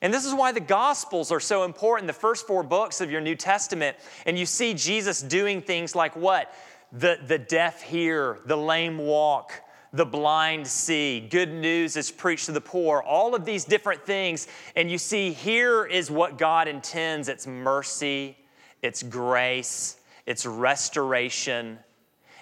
And 0.01 0.13
this 0.13 0.25
is 0.25 0.33
why 0.33 0.51
the 0.51 0.61
Gospels 0.61 1.31
are 1.31 1.39
so 1.39 1.63
important, 1.63 2.07
the 2.07 2.13
first 2.13 2.47
four 2.47 2.63
books 2.63 3.01
of 3.01 3.11
your 3.11 3.21
New 3.21 3.35
Testament. 3.35 3.97
And 4.25 4.39
you 4.39 4.45
see 4.45 4.73
Jesus 4.73 5.21
doing 5.21 5.61
things 5.61 5.95
like 5.95 6.15
what? 6.15 6.53
The, 6.91 7.19
the 7.25 7.37
deaf 7.37 7.81
hear, 7.81 8.39
the 8.45 8.55
lame 8.55 8.97
walk, 8.97 9.53
the 9.91 10.05
blind 10.05 10.67
see, 10.67 11.19
good 11.19 11.51
news 11.51 11.97
is 11.97 12.11
preached 12.11 12.45
to 12.45 12.51
the 12.51 12.61
poor, 12.61 13.01
all 13.01 13.35
of 13.35 13.43
these 13.43 13.65
different 13.65 14.05
things. 14.05 14.47
And 14.75 14.89
you 14.89 14.97
see, 14.97 15.33
here 15.33 15.85
is 15.85 16.09
what 16.09 16.37
God 16.37 16.67
intends 16.67 17.27
it's 17.27 17.47
mercy, 17.47 18.37
it's 18.81 19.03
grace, 19.03 19.97
it's 20.25 20.45
restoration. 20.45 21.79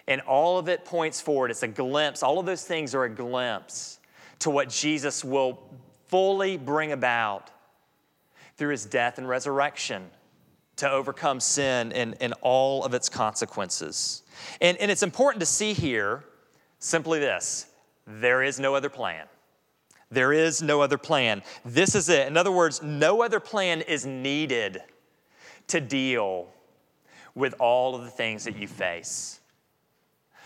And 0.08 0.22
all 0.22 0.58
of 0.58 0.70
it 0.70 0.86
points 0.86 1.20
forward. 1.20 1.52
It's 1.52 1.64
a 1.64 1.68
glimpse. 1.68 2.24
All 2.24 2.40
of 2.40 2.46
those 2.46 2.64
things 2.64 2.96
are 2.96 3.04
a 3.04 3.10
glimpse 3.10 4.00
to 4.40 4.50
what 4.50 4.70
Jesus 4.70 5.24
will 5.24 5.60
fully 6.08 6.58
bring 6.58 6.92
about 6.92 7.52
through 8.56 8.70
his 8.70 8.86
death 8.86 9.18
and 9.18 9.28
resurrection 9.28 10.10
to 10.78 10.90
overcome 10.90 11.40
sin 11.40 11.92
and, 11.92 12.16
and 12.22 12.34
all 12.42 12.84
of 12.86 12.94
its 12.94 13.10
consequences. 13.10 14.24
And, 14.62 14.78
and 14.78 14.90
it's 14.92 15.04
important 15.04 15.40
to 15.42 15.46
see 15.46 15.74
here 15.74 16.24
simply 16.80 17.20
this 17.20 17.68
there 18.06 18.42
is 18.42 18.60
no 18.60 18.76
other 18.76 18.90
plan. 18.90 19.26
There 20.10 20.32
is 20.32 20.62
no 20.62 20.82
other 20.82 20.98
plan. 20.98 21.44
This 21.66 21.94
is 21.94 22.08
it. 22.08 22.28
In 22.28 22.38
other 22.38 22.52
words, 22.52 22.82
no 22.82 23.22
other 23.22 23.42
plan 23.42 23.82
is 23.82 24.06
needed 24.06 24.82
to 25.68 25.82
deal 25.82 26.48
with 27.36 27.54
all 27.60 27.96
of 27.96 28.06
the 28.06 28.10
things 28.10 28.46
that 28.46 28.56
you 28.56 28.68
face. 28.68 29.42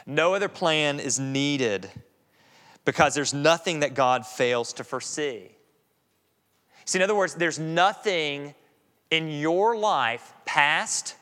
No 0.08 0.34
other 0.34 0.50
plan 0.50 1.00
is 1.00 1.20
needed 1.20 1.92
because 2.86 3.14
there's 3.14 3.34
nothing 3.34 3.82
that 3.82 3.94
God 3.94 4.26
fails 4.26 4.74
to 4.74 4.84
foresee. 4.84 5.52
See, 6.86 6.98
in 7.00 7.04
other 7.04 7.16
words, 7.16 7.36
there's 7.36 7.60
nothing 7.60 8.56
in 9.12 9.30
your 9.30 9.78
life, 9.78 10.34
past, 10.46 11.16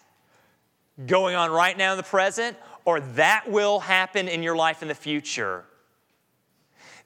going 1.06 1.36
on 1.36 1.52
right 1.52 1.78
now 1.78 1.92
in 1.92 1.98
the 1.98 2.04
present, 2.04 2.58
or 2.86 3.00
that 3.00 3.50
will 3.50 3.80
happen 3.80 4.28
in 4.28 4.44
your 4.44 4.56
life 4.56 4.82
in 4.82 4.88
the 4.88 4.96
future, 4.96 5.66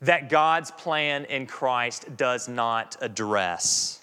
that 0.01 0.29
God's 0.29 0.71
plan 0.71 1.25
in 1.25 1.47
Christ 1.47 2.15
does 2.17 2.47
not 2.47 2.97
address. 3.01 4.01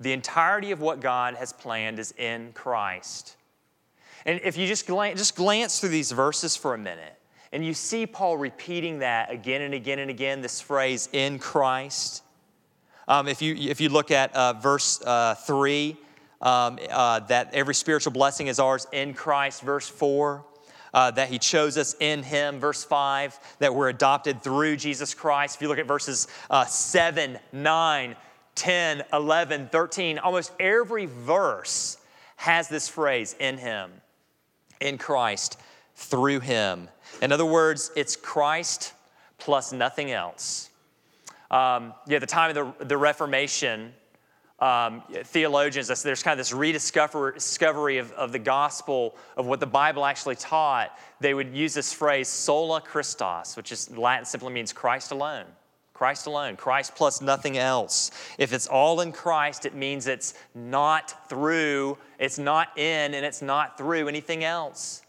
The 0.00 0.12
entirety 0.12 0.72
of 0.72 0.80
what 0.80 1.00
God 1.00 1.36
has 1.36 1.52
planned 1.52 1.98
is 1.98 2.12
in 2.18 2.52
Christ. 2.52 3.36
And 4.26 4.40
if 4.44 4.58
you 4.58 4.66
just 4.66 4.86
glance, 4.86 5.18
just 5.18 5.36
glance 5.36 5.80
through 5.80 5.90
these 5.90 6.12
verses 6.12 6.56
for 6.56 6.74
a 6.74 6.78
minute, 6.78 7.16
and 7.56 7.64
you 7.64 7.72
see 7.72 8.06
Paul 8.06 8.36
repeating 8.36 8.98
that 8.98 9.32
again 9.32 9.62
and 9.62 9.72
again 9.72 9.98
and 9.98 10.10
again, 10.10 10.42
this 10.42 10.60
phrase, 10.60 11.08
in 11.14 11.38
Christ. 11.38 12.22
Um, 13.08 13.28
if, 13.28 13.40
you, 13.40 13.54
if 13.54 13.80
you 13.80 13.88
look 13.88 14.10
at 14.10 14.36
uh, 14.36 14.52
verse 14.52 15.00
uh, 15.00 15.36
3, 15.36 15.96
um, 16.42 16.78
uh, 16.90 17.20
that 17.20 17.54
every 17.54 17.74
spiritual 17.74 18.12
blessing 18.12 18.48
is 18.48 18.58
ours 18.58 18.86
in 18.92 19.14
Christ, 19.14 19.62
verse 19.62 19.88
4. 19.88 20.44
Uh, 20.92 21.10
that 21.12 21.30
he 21.30 21.38
chose 21.38 21.78
us 21.78 21.96
in 21.98 22.22
him, 22.22 22.60
verse 22.60 22.84
5, 22.84 23.40
that 23.60 23.74
we're 23.74 23.88
adopted 23.88 24.42
through 24.42 24.76
Jesus 24.76 25.14
Christ. 25.14 25.56
If 25.56 25.62
you 25.62 25.68
look 25.68 25.78
at 25.78 25.86
verses 25.86 26.28
uh, 26.50 26.66
7, 26.66 27.38
9, 27.52 28.16
10, 28.54 29.02
11, 29.14 29.68
13, 29.72 30.18
almost 30.18 30.52
every 30.60 31.06
verse 31.06 31.96
has 32.36 32.68
this 32.68 32.86
phrase 32.86 33.34
in 33.40 33.56
him, 33.56 33.92
in 34.78 34.98
Christ, 34.98 35.58
through 35.94 36.40
him. 36.40 36.90
In 37.22 37.32
other 37.32 37.46
words, 37.46 37.90
it's 37.96 38.16
Christ 38.16 38.92
plus 39.38 39.72
nothing 39.72 40.10
else. 40.10 40.70
Um, 41.50 41.94
yeah, 42.06 42.18
the 42.18 42.26
time 42.26 42.56
of 42.56 42.78
the, 42.78 42.84
the 42.84 42.96
Reformation, 42.96 43.92
um, 44.58 45.02
theologians, 45.24 45.88
there's 46.02 46.22
kind 46.22 46.32
of 46.32 46.38
this 46.38 46.52
rediscovery 46.52 47.98
of, 47.98 48.12
of 48.12 48.32
the 48.32 48.38
gospel, 48.38 49.14
of 49.36 49.46
what 49.46 49.60
the 49.60 49.66
Bible 49.66 50.04
actually 50.04 50.36
taught. 50.36 50.98
They 51.20 51.34
would 51.34 51.54
use 51.54 51.74
this 51.74 51.92
phrase, 51.92 52.28
sola 52.28 52.80
Christus, 52.80 53.56
which 53.56 53.70
is 53.72 53.96
Latin 53.96 54.24
simply 54.24 54.52
means 54.52 54.72
Christ 54.72 55.12
alone. 55.12 55.44
Christ 55.94 56.26
alone, 56.26 56.56
Christ 56.56 56.94
plus 56.94 57.22
nothing 57.22 57.56
else. 57.56 58.10
If 58.36 58.52
it's 58.52 58.66
all 58.66 59.00
in 59.00 59.12
Christ, 59.12 59.64
it 59.64 59.74
means 59.74 60.06
it's 60.06 60.34
not 60.54 61.30
through, 61.30 61.96
it's 62.18 62.38
not 62.38 62.76
in, 62.76 63.14
and 63.14 63.24
it's 63.24 63.40
not 63.40 63.78
through 63.78 64.06
anything 64.06 64.44
else. 64.44 65.00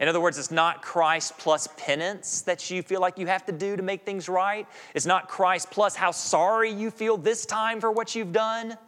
In 0.00 0.08
other 0.08 0.20
words, 0.20 0.38
it's 0.38 0.50
not 0.50 0.80
Christ 0.80 1.36
plus 1.36 1.68
penance 1.76 2.40
that 2.42 2.70
you 2.70 2.82
feel 2.82 3.02
like 3.02 3.18
you 3.18 3.26
have 3.26 3.44
to 3.46 3.52
do 3.52 3.76
to 3.76 3.82
make 3.82 4.06
things 4.06 4.28
right. 4.28 4.66
It's 4.94 5.04
not 5.04 5.28
Christ 5.28 5.70
plus 5.70 5.94
how 5.94 6.10
sorry 6.10 6.70
you 6.70 6.90
feel 6.90 7.18
this 7.18 7.44
time 7.44 7.80
for 7.80 7.92
what 7.92 8.14
you've 8.14 8.32
done. 8.32 8.78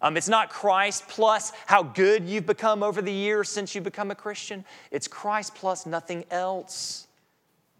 Um, 0.00 0.16
it's 0.16 0.28
not 0.28 0.48
Christ 0.48 1.06
plus 1.06 1.52
how 1.66 1.82
good 1.82 2.24
you've 2.24 2.46
become 2.46 2.82
over 2.82 3.02
the 3.02 3.12
years 3.12 3.50
since 3.50 3.74
you've 3.74 3.84
become 3.84 4.10
a 4.10 4.14
Christian. 4.14 4.64
It's 4.90 5.06
Christ 5.06 5.54
plus 5.54 5.84
nothing 5.84 6.24
else. 6.30 7.06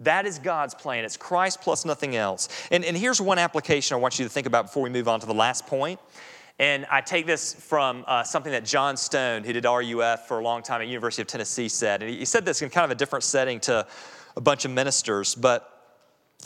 That 0.01 0.27
is 0.27 0.39
God's 0.39 0.75
plan. 0.75 1.05
It's 1.05 1.17
Christ 1.17 1.61
plus 1.63 1.85
nothing 1.85 2.17
else. 2.17 2.49
And, 2.71 2.85
and 2.85 2.97
here's 2.97 3.21
one 3.21 3.39
application 3.39 3.95
I 3.95 4.01
want 4.01 4.19
you 4.19 4.25
to 4.25 4.29
think 4.29 4.47
about 4.47 4.67
before 4.67 4.83
we 4.83 4.91
move 4.91 5.09
on 5.09 5.21
to 5.21 5.27
the 5.27 5.35
last 5.35 5.67
point. 5.67 5.99
And 6.63 6.87
I 6.89 7.01
take 7.01 7.27
this 7.27 7.55
from 7.55 8.05
uh, 8.07 8.23
something 8.23 8.53
that 8.53 8.65
John 8.65 8.97
Stone, 8.97 9.43
who 9.43 9.53
did 9.53 9.65
RUF 9.65 10.29
for 10.29 10.39
a 10.39 10.45
long 10.45 10.63
time 10.63 10.81
at 10.81 10.87
University 10.87 11.21
of 11.21 11.27
Tennessee, 11.27 11.69
said. 11.69 12.05
And 12.05 12.15
he 12.15 12.25
said 12.25 12.45
this 12.45 12.63
in 12.63 12.71
kind 12.71 12.85
of 12.85 12.93
a 12.93 12.95
different 12.95 13.25
setting 13.25 13.59
to 13.63 13.85
a 14.37 14.41
bunch 14.41 14.65
of 14.65 14.71
ministers. 14.71 15.35
But 15.35 15.69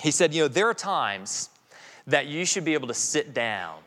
he 0.00 0.10
said, 0.10 0.32
you 0.32 0.44
know, 0.44 0.48
there 0.48 0.70
are 0.70 0.74
times 0.74 1.50
that 2.06 2.28
you 2.28 2.46
should 2.46 2.64
be 2.64 2.72
able 2.72 2.88
to 2.88 2.94
sit 2.94 3.34
down 3.34 3.80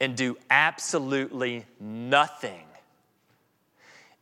and 0.00 0.16
do 0.16 0.38
absolutely 0.48 1.66
nothing 1.78 2.64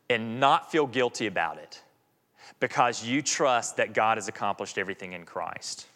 and 0.08 0.40
not 0.40 0.72
feel 0.72 0.88
guilty 0.88 1.28
about 1.28 1.58
it 1.58 1.80
because 2.58 3.04
you 3.04 3.22
trust 3.22 3.76
that 3.76 3.94
God 3.94 4.18
has 4.18 4.26
accomplished 4.26 4.78
everything 4.78 5.12
in 5.12 5.24
Christ. 5.24 5.86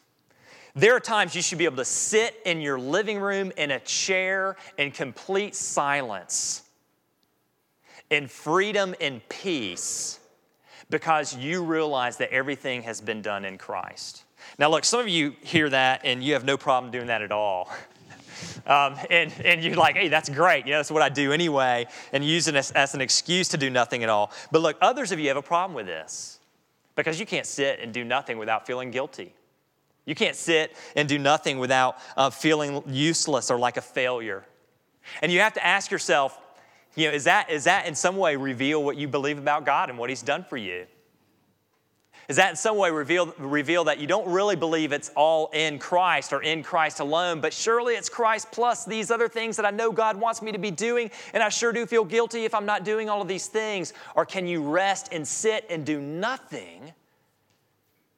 There 0.77 0.97
are 0.97 1.01
times 1.01 1.37
you 1.37 1.43
should 1.43 1.59
be 1.59 1.67
able 1.67 1.77
to 1.77 1.85
sit 1.85 2.41
in 2.45 2.61
your 2.61 2.81
living 2.81 3.21
room 3.21 3.53
in 3.57 3.71
a 3.71 3.79
chair 3.81 4.57
in 4.77 4.91
complete 4.91 5.55
silence, 5.55 6.63
in 8.11 8.27
freedom 8.27 8.95
and 9.01 9.27
peace, 9.29 10.19
because 10.91 11.37
you 11.37 11.63
realize 11.63 12.17
that 12.17 12.31
everything 12.33 12.83
has 12.83 13.01
been 13.01 13.23
done 13.23 13.45
in 13.45 13.57
Christ. 13.57 14.25
Now, 14.59 14.69
look, 14.69 14.85
some 14.85 14.99
of 14.99 15.09
you 15.09 15.35
hear 15.43 15.71
that 15.71 16.01
and 16.05 16.23
you 16.23 16.33
have 16.33 16.45
no 16.45 16.57
problem 16.57 16.91
doing 16.91 17.07
that 17.07 17.23
at 17.23 17.33
all. 17.33 17.71
Um, 18.67 18.97
and, 19.11 19.33
and 19.45 19.63
you're 19.63 19.77
like, 19.77 19.95
hey, 19.95 20.09
that's 20.09 20.29
great. 20.29 20.65
You 20.67 20.73
know, 20.73 20.79
that's 20.79 20.91
what 20.91 21.03
I 21.03 21.09
do 21.09 21.33
anyway, 21.33 21.87
and 22.13 22.25
it 22.25 22.55
as, 22.55 22.71
as 22.73 22.95
an 22.95 23.01
excuse 23.01 23.49
to 23.49 23.59
do 23.59 23.69
nothing 23.69 24.03
at 24.03 24.09
all. 24.09 24.33
But 24.51 24.63
look, 24.63 24.77
others 24.81 25.13
of 25.13 25.21
you 25.21 25.29
have 25.29 25.37
a 25.37 25.43
problem 25.43 25.75
with 25.75 25.87
this 25.87 26.41
because 26.97 27.21
you 27.21 27.27
can't 27.27 27.47
sit 27.47 27.81
and 27.81 27.93
do 27.93 28.05
nothing 28.05 28.39
without 28.39 28.67
feeling 28.67 28.91
guilty. 28.91 29.35
You 30.07 30.15
can't 30.15 30.37
sit 30.37 30.77
and 30.97 31.09
do 31.09 31.19
nothing 31.19 31.59
without 31.59 31.99
uh, 32.17 32.31
feeling 32.31 32.83
useless 32.87 33.51
or 33.51 33.59
like 33.59 33.77
a 33.77 33.83
failure. 33.83 34.45
And 35.23 35.33
you 35.33 35.41
have 35.41 35.55
to 35.55 35.65
ask 35.65 35.91
yourself, 35.91 36.39
you 36.95 37.09
know, 37.09 37.15
is 37.15 37.25
that, 37.25 37.51
is 37.51 37.65
that 37.65 37.87
in 37.87 37.95
some 37.95 38.17
way 38.17 38.37
reveal 38.37 38.83
what 38.83 38.97
you 38.97 39.09
believe 39.09 39.39
about 39.39 39.65
God 39.65 39.91
and 39.91 39.99
what 39.99 40.11
He's 40.11 40.23
done 40.23 40.45
for 40.45 40.57
you? 40.57 40.87
Is 42.29 42.37
that 42.37 42.51
in 42.51 42.57
some 42.57 42.79
way 42.79 42.91
reveal, 42.91 43.35
reveal 43.39 43.85
that 43.85 43.99
you 43.99 44.07
don't 44.07 44.27
really 44.27 44.57
believe 44.57 44.93
it's 44.93 45.11
all 45.15 45.51
in 45.53 45.79
Christ 45.79 46.33
or 46.33 46.43
in 46.43 46.63
Christ 46.63 47.01
alone, 47.01 47.41
but 47.41 47.53
surely 47.53 47.95
it's 47.95 48.09
Christ 48.09 48.49
plus 48.51 48.87
these 48.87 49.11
other 49.11 49.29
things 49.29 49.57
that 49.57 49.67
I 49.67 49.71
know 49.71 49.93
God 49.93 50.17
wants 50.17 50.41
me 50.41 50.51
to 50.53 50.59
be 50.59 50.71
doing, 50.71 51.11
and 51.35 51.43
I 51.43 51.51
sure 51.51 51.73
do 51.73 51.85
feel 51.85 52.05
guilty 52.05 52.45
if 52.45 52.55
I'm 52.55 52.65
not 52.65 52.83
doing 52.85 53.11
all 53.11 53.21
of 53.21 53.29
these 53.29 53.49
things? 53.49 53.93
Or 54.15 54.25
can 54.25 54.47
you 54.47 54.63
rest 54.63 55.11
and 55.13 55.27
sit 55.29 55.67
and 55.69 55.85
do 55.85 56.01
nothing 56.01 56.95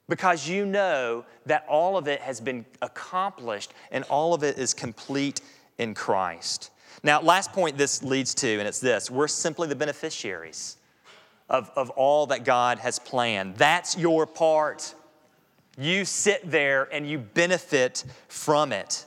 because 0.08 0.48
you 0.48 0.66
know 0.66 1.24
that 1.46 1.64
all 1.68 1.96
of 1.96 2.08
it 2.08 2.20
has 2.20 2.40
been 2.40 2.64
accomplished 2.82 3.72
and 3.90 4.04
all 4.04 4.34
of 4.34 4.42
it 4.42 4.58
is 4.58 4.74
complete 4.74 5.40
in 5.78 5.94
Christ? 5.94 6.70
Now, 7.02 7.20
last 7.20 7.52
point 7.52 7.76
this 7.76 8.02
leads 8.02 8.34
to, 8.36 8.58
and 8.58 8.66
it's 8.66 8.80
this 8.80 9.10
we're 9.10 9.28
simply 9.28 9.68
the 9.68 9.76
beneficiaries 9.76 10.76
of, 11.48 11.70
of 11.76 11.90
all 11.90 12.26
that 12.26 12.44
God 12.44 12.78
has 12.78 12.98
planned. 12.98 13.56
That's 13.56 13.96
your 13.96 14.26
part. 14.26 14.94
You 15.78 16.04
sit 16.04 16.50
there 16.50 16.88
and 16.92 17.08
you 17.08 17.18
benefit 17.18 18.04
from 18.28 18.72
it. 18.72 19.04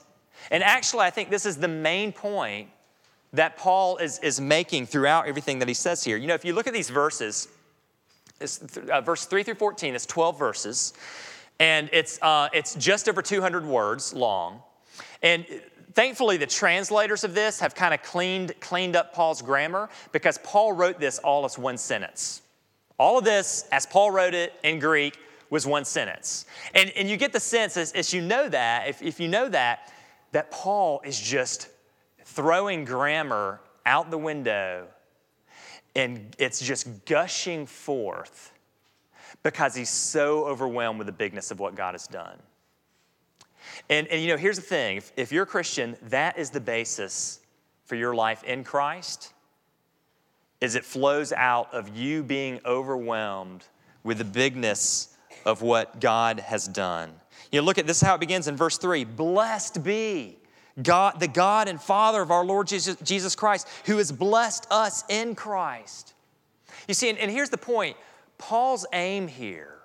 And 0.52 0.64
actually, 0.64 1.02
I 1.02 1.10
think 1.10 1.30
this 1.30 1.46
is 1.46 1.58
the 1.58 1.68
main 1.68 2.12
point 2.12 2.70
that 3.34 3.58
Paul 3.58 3.98
is, 3.98 4.20
is 4.20 4.40
making 4.40 4.88
throughout 4.88 5.28
everything 5.28 5.60
that 5.60 5.68
he 5.68 5.74
says 5.74 6.04
here. 6.04 6.18
You 6.18 6.28
know, 6.28 6.34
if 6.34 6.46
you 6.46 6.54
look 6.54 6.68
at 6.68 6.74
these 6.74 6.90
verses, 6.90 7.48
it's, 8.39 8.78
uh, 8.78 9.02
verse 9.02 9.25
3 9.25 9.43
through 9.43 9.56
14, 9.56 9.95
it's 9.95 10.06
12 10.06 10.39
verses, 10.39 10.93
and 11.60 11.89
it's, 11.91 12.19
uh, 12.21 12.49
it's 12.54 12.75
just 12.75 13.10
over 13.10 13.21
200 13.21 13.65
words 13.65 14.13
long. 14.13 14.62
And 15.21 15.45
thankfully, 15.93 16.38
the 16.38 16.47
translators 16.47 17.23
of 17.23 17.36
this 17.36 17.60
have 17.60 17.75
kind 17.75 17.93
of 17.93 18.02
cleaned, 18.02 18.54
cleaned 18.60 18.95
up 18.95 19.13
Paul's 19.13 19.41
grammar 19.41 19.89
because 20.12 20.38
Paul 20.39 20.73
wrote 20.73 20.99
this 20.99 21.19
all 21.19 21.45
as 21.45 21.58
one 21.58 21.78
sentence. 21.78 22.41
All 22.97 23.17
of 23.17 23.25
this, 23.25 23.67
as 23.71 23.86
Paul 23.86 24.12
wrote 24.12 24.34
it 24.34 24.54
in 24.63 24.80
Greek, 24.80 25.17
was 25.49 25.65
one 25.65 25.86
sentence. 25.86 26.45
And, 26.75 26.91
and 26.91 27.10
you 27.10 27.17
get 27.17 27.34
the 27.34 27.39
sense, 27.39 27.75
as, 27.75 27.91
as 27.93 28.13
you 28.13 28.21
know 28.21 28.49
that, 28.49 28.88
if, 28.88 29.02
if 29.02 29.19
you 29.19 29.28
know 29.28 29.49
that, 29.49 29.91
that 30.32 30.52
Paul 30.52 31.02
is 31.04 31.19
just 31.19 31.69
throwing 32.23 32.86
grammar 32.86 33.60
out 33.86 34.12
the 34.12 34.17
window 34.17 34.88
and 35.95 36.36
it's 36.38 36.60
just 36.60 37.06
gushing 37.06 37.65
forth 37.65 38.54
because 39.43 39.75
he's 39.75 39.89
so 39.89 40.45
overwhelmed 40.45 40.99
with 40.99 41.08
the 41.08 41.13
bigness 41.13 41.52
of 41.52 41.60
what 41.60 41.75
God 41.75 41.93
has 41.93 42.08
done. 42.08 42.38
And, 43.89 44.08
and 44.08 44.21
you 44.21 44.28
know, 44.28 44.38
here's 44.38 44.58
the 44.58 44.63
thing 44.63 44.97
if, 44.97 45.12
if 45.15 45.32
you're 45.32 45.43
a 45.43 45.47
Christian, 45.47 45.95
that 46.04 46.38
is 46.38 46.49
the 46.49 46.62
basis 46.62 47.39
for 47.86 47.95
your 47.95 48.13
life 48.13 48.43
in 48.43 48.63
Christ, 48.63 49.34
is 50.62 50.75
it 50.75 50.84
flows 50.84 51.32
out 51.32 51.73
of 51.73 51.95
you 51.95 52.23
being 52.23 52.60
overwhelmed 52.65 53.65
with 54.04 54.17
the 54.17 54.25
bigness 54.25 55.15
of 55.45 55.62
what 55.62 55.99
God 55.99 56.39
has 56.39 56.67
done. 56.67 57.12
You 57.52 57.62
know, 57.62 57.65
look 57.65 57.78
at 57.78 57.88
this 57.88 58.02
how 58.02 58.15
it 58.15 58.19
begins 58.19 58.47
in 58.47 58.56
verse 58.56 58.78
3 58.78 59.06
Blessed 59.06 59.84
be 59.84 60.38
God, 60.82 61.20
the 61.20 61.28
God 61.28 61.68
and 61.68 61.82
Father 61.82 62.22
of 62.22 62.32
our 62.32 62.46
Lord 62.46 62.68
Jesus, 62.68 63.36
Christ, 63.36 63.68
who 63.86 63.98
has 63.98 64.12
blessed 64.12 64.68
us 64.70 65.04
in 65.10 65.36
Christ. 65.36 66.14
You 66.88 66.94
see, 66.94 67.10
and, 67.10 67.18
and 67.18 67.30
here's 67.30 67.50
the 67.50 67.58
point 67.58 67.98
Paul's 68.38 68.86
aim 68.94 69.28
here 69.28 69.80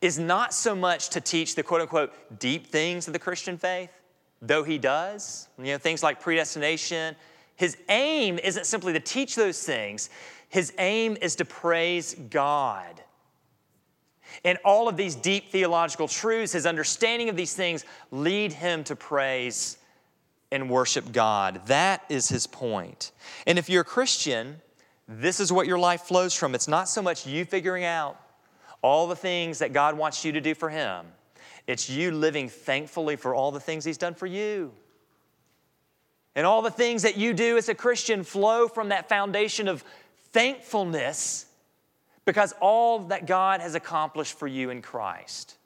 is 0.00 0.18
not 0.18 0.52
so 0.52 0.74
much 0.74 1.10
to 1.10 1.20
teach 1.20 1.54
the 1.54 1.62
quote 1.62 1.80
unquote 1.80 2.12
deep 2.38 2.66
things 2.66 3.06
of 3.06 3.12
the 3.12 3.18
Christian 3.18 3.56
faith, 3.56 4.00
though 4.40 4.64
he 4.64 4.76
does, 4.78 5.48
you 5.58 5.66
know, 5.66 5.78
things 5.78 6.02
like 6.02 6.20
predestination. 6.20 7.14
His 7.54 7.76
aim 7.88 8.38
isn't 8.42 8.66
simply 8.66 8.92
to 8.92 9.00
teach 9.00 9.36
those 9.36 9.62
things, 9.62 10.10
his 10.48 10.72
aim 10.78 11.16
is 11.22 11.36
to 11.36 11.44
praise 11.44 12.14
God. 12.14 13.00
And 14.44 14.58
all 14.64 14.88
of 14.88 14.96
these 14.96 15.14
deep 15.14 15.50
theological 15.50 16.08
truths, 16.08 16.52
his 16.52 16.66
understanding 16.66 17.28
of 17.28 17.36
these 17.36 17.54
things, 17.54 17.84
lead 18.10 18.52
him 18.52 18.82
to 18.84 18.96
praise 18.96 19.76
and 20.52 20.70
worship 20.70 21.10
God. 21.12 21.66
That 21.66 22.04
is 22.08 22.28
his 22.28 22.46
point. 22.46 23.10
And 23.46 23.58
if 23.58 23.68
you're 23.68 23.82
a 23.82 23.84
Christian, 23.84 24.60
this 25.08 25.40
is 25.40 25.52
what 25.52 25.66
your 25.66 25.78
life 25.78 26.02
flows 26.02 26.34
from. 26.34 26.54
It's 26.54 26.68
not 26.68 26.88
so 26.88 27.02
much 27.02 27.26
you 27.26 27.44
figuring 27.44 27.84
out 27.84 28.18
all 28.82 29.06
the 29.06 29.16
things 29.16 29.60
that 29.60 29.72
God 29.72 29.96
wants 29.96 30.24
you 30.24 30.32
to 30.32 30.40
do 30.40 30.54
for 30.54 30.68
Him. 30.68 31.06
It's 31.66 31.88
you 31.88 32.10
living 32.10 32.48
thankfully 32.48 33.16
for 33.16 33.34
all 33.34 33.52
the 33.52 33.60
things 33.60 33.84
He's 33.84 33.98
done 33.98 34.14
for 34.14 34.26
you. 34.26 34.72
And 36.34 36.46
all 36.46 36.62
the 36.62 36.70
things 36.70 37.02
that 37.02 37.16
you 37.16 37.34
do 37.34 37.56
as 37.56 37.68
a 37.68 37.74
Christian 37.74 38.24
flow 38.24 38.66
from 38.66 38.88
that 38.88 39.08
foundation 39.08 39.68
of 39.68 39.84
thankfulness 40.30 41.46
because 42.24 42.54
all 42.60 43.00
that 43.00 43.26
God 43.26 43.60
has 43.60 43.74
accomplished 43.74 44.38
for 44.38 44.46
you 44.46 44.70
in 44.70 44.82
Christ. 44.82 45.56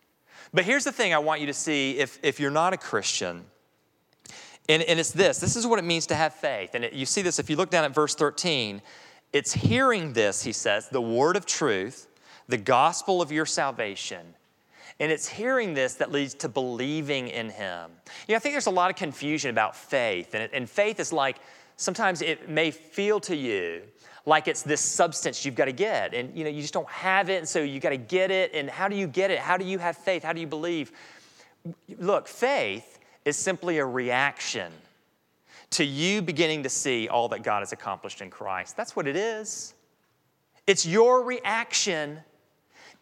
But 0.52 0.64
here's 0.64 0.84
the 0.84 0.92
thing 0.92 1.14
I 1.14 1.18
want 1.18 1.40
you 1.40 1.46
to 1.46 1.54
see 1.54 1.98
if, 1.98 2.18
if 2.22 2.40
you're 2.40 2.50
not 2.50 2.72
a 2.72 2.76
Christian, 2.76 3.44
and, 4.68 4.82
and 4.82 4.98
it's 4.98 5.12
this 5.12 5.38
this 5.38 5.56
is 5.56 5.66
what 5.66 5.78
it 5.78 5.84
means 5.84 6.06
to 6.08 6.14
have 6.14 6.34
faith. 6.34 6.74
And 6.74 6.84
it, 6.84 6.92
you 6.92 7.06
see 7.06 7.22
this 7.22 7.38
if 7.38 7.48
you 7.50 7.56
look 7.56 7.70
down 7.70 7.84
at 7.84 7.94
verse 7.94 8.14
13. 8.14 8.82
It's 9.32 9.52
hearing 9.52 10.12
this, 10.12 10.42
he 10.42 10.52
says, 10.52 10.88
the 10.88 11.00
word 11.00 11.36
of 11.36 11.44
truth 11.46 12.08
the 12.48 12.56
gospel 12.56 13.20
of 13.20 13.32
your 13.32 13.46
salvation. 13.46 14.34
And 14.98 15.12
it's 15.12 15.28
hearing 15.28 15.74
this 15.74 15.94
that 15.94 16.10
leads 16.10 16.34
to 16.34 16.48
believing 16.48 17.28
in 17.28 17.50
him. 17.50 17.90
You 18.26 18.32
know, 18.32 18.36
I 18.36 18.38
think 18.38 18.54
there's 18.54 18.66
a 18.66 18.70
lot 18.70 18.90
of 18.90 18.96
confusion 18.96 19.50
about 19.50 19.76
faith. 19.76 20.34
And, 20.34 20.42
it, 20.42 20.50
and 20.54 20.68
faith 20.68 21.00
is 21.00 21.12
like, 21.12 21.36
sometimes 21.76 22.22
it 22.22 22.48
may 22.48 22.70
feel 22.70 23.20
to 23.20 23.36
you 23.36 23.82
like 24.24 24.48
it's 24.48 24.62
this 24.62 24.80
substance 24.80 25.44
you've 25.44 25.54
got 25.54 25.66
to 25.66 25.72
get. 25.72 26.14
And, 26.14 26.36
you 26.36 26.44
know, 26.44 26.50
you 26.50 26.62
just 26.62 26.72
don't 26.72 26.88
have 26.88 27.28
it. 27.28 27.36
And 27.36 27.48
so 27.48 27.60
you 27.60 27.78
got 27.78 27.90
to 27.90 27.98
get 27.98 28.30
it. 28.30 28.52
And 28.54 28.70
how 28.70 28.88
do 28.88 28.96
you 28.96 29.06
get 29.06 29.30
it? 29.30 29.38
How 29.38 29.56
do 29.56 29.64
you 29.64 29.78
have 29.78 29.96
faith? 29.96 30.22
How 30.22 30.32
do 30.32 30.40
you 30.40 30.46
believe? 30.46 30.92
Look, 31.98 32.26
faith 32.26 32.95
is 33.26 33.36
simply 33.36 33.78
a 33.78 33.84
reaction 33.84 34.72
to 35.70 35.84
you 35.84 36.22
beginning 36.22 36.62
to 36.62 36.68
see 36.70 37.08
all 37.08 37.28
that 37.28 37.42
God 37.42 37.58
has 37.58 37.72
accomplished 37.72 38.22
in 38.22 38.30
Christ. 38.30 38.76
That's 38.76 38.94
what 38.94 39.06
it 39.08 39.16
is. 39.16 39.74
It's 40.66 40.86
your 40.86 41.22
reaction 41.22 42.20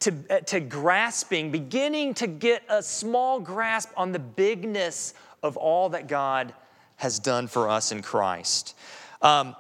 to, 0.01 0.15
uh, 0.31 0.41
to 0.41 0.61
grasping, 0.61 1.51
beginning 1.51 2.15
to 2.15 2.27
get 2.27 2.63
a 2.71 2.83
small 2.83 3.39
grasp 3.39 3.91
on 3.97 4.13
the 4.13 4.19
bigness 4.19 5.13
of 5.43 5.59
all 5.59 5.91
that 5.91 6.09
God 6.09 6.55
has 6.97 7.19
done 7.19 7.47
for 7.47 7.69
us 7.69 7.93
in 7.93 8.01
Christ. 8.01 8.75
Um, 9.21 9.55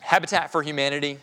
Habitat 0.00 0.50
for 0.50 0.62
Humanity, 0.62 1.18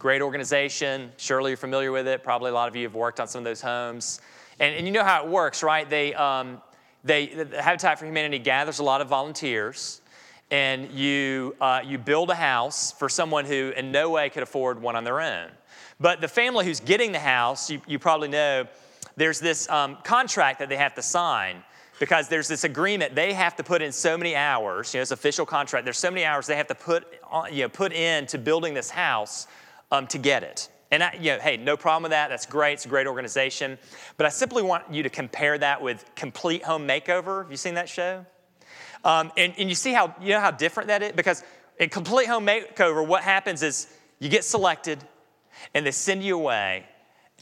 great 0.00 0.20
organization. 0.20 1.12
Surely 1.16 1.52
you're 1.52 1.56
familiar 1.56 1.92
with 1.92 2.08
it. 2.08 2.24
Probably 2.24 2.50
a 2.50 2.54
lot 2.54 2.68
of 2.68 2.74
you 2.74 2.82
have 2.82 2.94
worked 2.96 3.20
on 3.20 3.28
some 3.28 3.38
of 3.38 3.44
those 3.44 3.60
homes. 3.60 4.20
And, 4.58 4.74
and 4.74 4.86
you 4.86 4.92
know 4.92 5.04
how 5.04 5.24
it 5.24 5.28
works, 5.28 5.62
right? 5.62 5.88
They, 5.88 6.12
um, 6.14 6.60
they, 7.04 7.26
the 7.26 7.62
Habitat 7.62 7.98
for 7.98 8.06
Humanity 8.06 8.38
gathers 8.38 8.78
a 8.78 8.84
lot 8.84 9.00
of 9.00 9.08
volunteers 9.08 10.00
and 10.50 10.90
you, 10.90 11.56
uh, 11.60 11.80
you 11.84 11.98
build 11.98 12.30
a 12.30 12.34
house 12.34 12.92
for 12.92 13.08
someone 13.08 13.44
who 13.44 13.72
in 13.76 13.92
no 13.92 14.10
way 14.10 14.28
could 14.30 14.42
afford 14.42 14.80
one 14.80 14.96
on 14.96 15.04
their 15.04 15.20
own. 15.20 15.48
But 16.00 16.20
the 16.20 16.28
family 16.28 16.64
who's 16.64 16.80
getting 16.80 17.12
the 17.12 17.18
house, 17.18 17.70
you, 17.70 17.80
you 17.86 17.98
probably 17.98 18.28
know, 18.28 18.66
there's 19.16 19.40
this 19.40 19.68
um, 19.68 19.98
contract 20.04 20.58
that 20.58 20.68
they 20.68 20.76
have 20.76 20.94
to 20.94 21.02
sign 21.02 21.62
because 22.00 22.28
there's 22.28 22.48
this 22.48 22.64
agreement 22.64 23.14
they 23.14 23.32
have 23.32 23.56
to 23.56 23.62
put 23.62 23.80
in 23.80 23.92
so 23.92 24.18
many 24.18 24.34
hours 24.34 24.92
you 24.92 24.98
know 24.98 25.02
it's 25.02 25.12
official 25.12 25.46
contract 25.46 25.84
there's 25.84 25.98
so 25.98 26.10
many 26.10 26.24
hours 26.24 26.46
they 26.46 26.56
have 26.56 26.66
to 26.66 26.74
put 26.74 27.06
you 27.52 27.62
know 27.62 27.68
put 27.68 27.92
in 27.92 28.26
to 28.26 28.36
building 28.38 28.74
this 28.74 28.90
house 28.90 29.46
um, 29.92 30.06
to 30.06 30.18
get 30.18 30.42
it 30.42 30.68
and 30.94 31.02
I, 31.02 31.16
you 31.20 31.32
know, 31.32 31.38
hey 31.40 31.56
no 31.56 31.76
problem 31.76 32.04
with 32.04 32.12
that 32.12 32.28
that's 32.28 32.46
great 32.46 32.74
it's 32.74 32.86
a 32.86 32.88
great 32.88 33.06
organization 33.06 33.78
but 34.16 34.26
i 34.26 34.30
simply 34.30 34.62
want 34.62 34.92
you 34.92 35.02
to 35.02 35.10
compare 35.10 35.58
that 35.58 35.82
with 35.82 36.04
complete 36.14 36.64
home 36.64 36.86
makeover 36.86 37.42
have 37.42 37.50
you 37.50 37.56
seen 37.56 37.74
that 37.74 37.88
show 37.88 38.24
um, 39.04 39.30
and, 39.36 39.52
and 39.58 39.68
you 39.68 39.74
see 39.74 39.92
how 39.92 40.14
you 40.20 40.30
know 40.30 40.40
how 40.40 40.50
different 40.50 40.88
that 40.88 41.02
is 41.02 41.12
because 41.12 41.42
in 41.78 41.88
complete 41.88 42.26
home 42.26 42.46
makeover 42.46 43.06
what 43.06 43.22
happens 43.22 43.62
is 43.62 43.88
you 44.18 44.28
get 44.28 44.44
selected 44.44 44.98
and 45.74 45.86
they 45.86 45.90
send 45.90 46.22
you 46.22 46.36
away. 46.36 46.86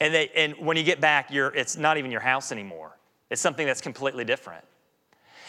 And, 0.01 0.13
they, 0.13 0.31
and 0.35 0.55
when 0.59 0.77
you 0.77 0.83
get 0.83 1.01
back, 1.01 1.31
you're, 1.31 1.55
it's 1.55 1.77
not 1.77 1.99
even 1.99 2.11
your 2.11 2.21
house 2.21 2.53
anymore. 2.53 2.97
It's 3.31 3.41
something 3.41 3.67
that's 3.67 3.81
completely 3.81 4.25
different. 4.25 4.65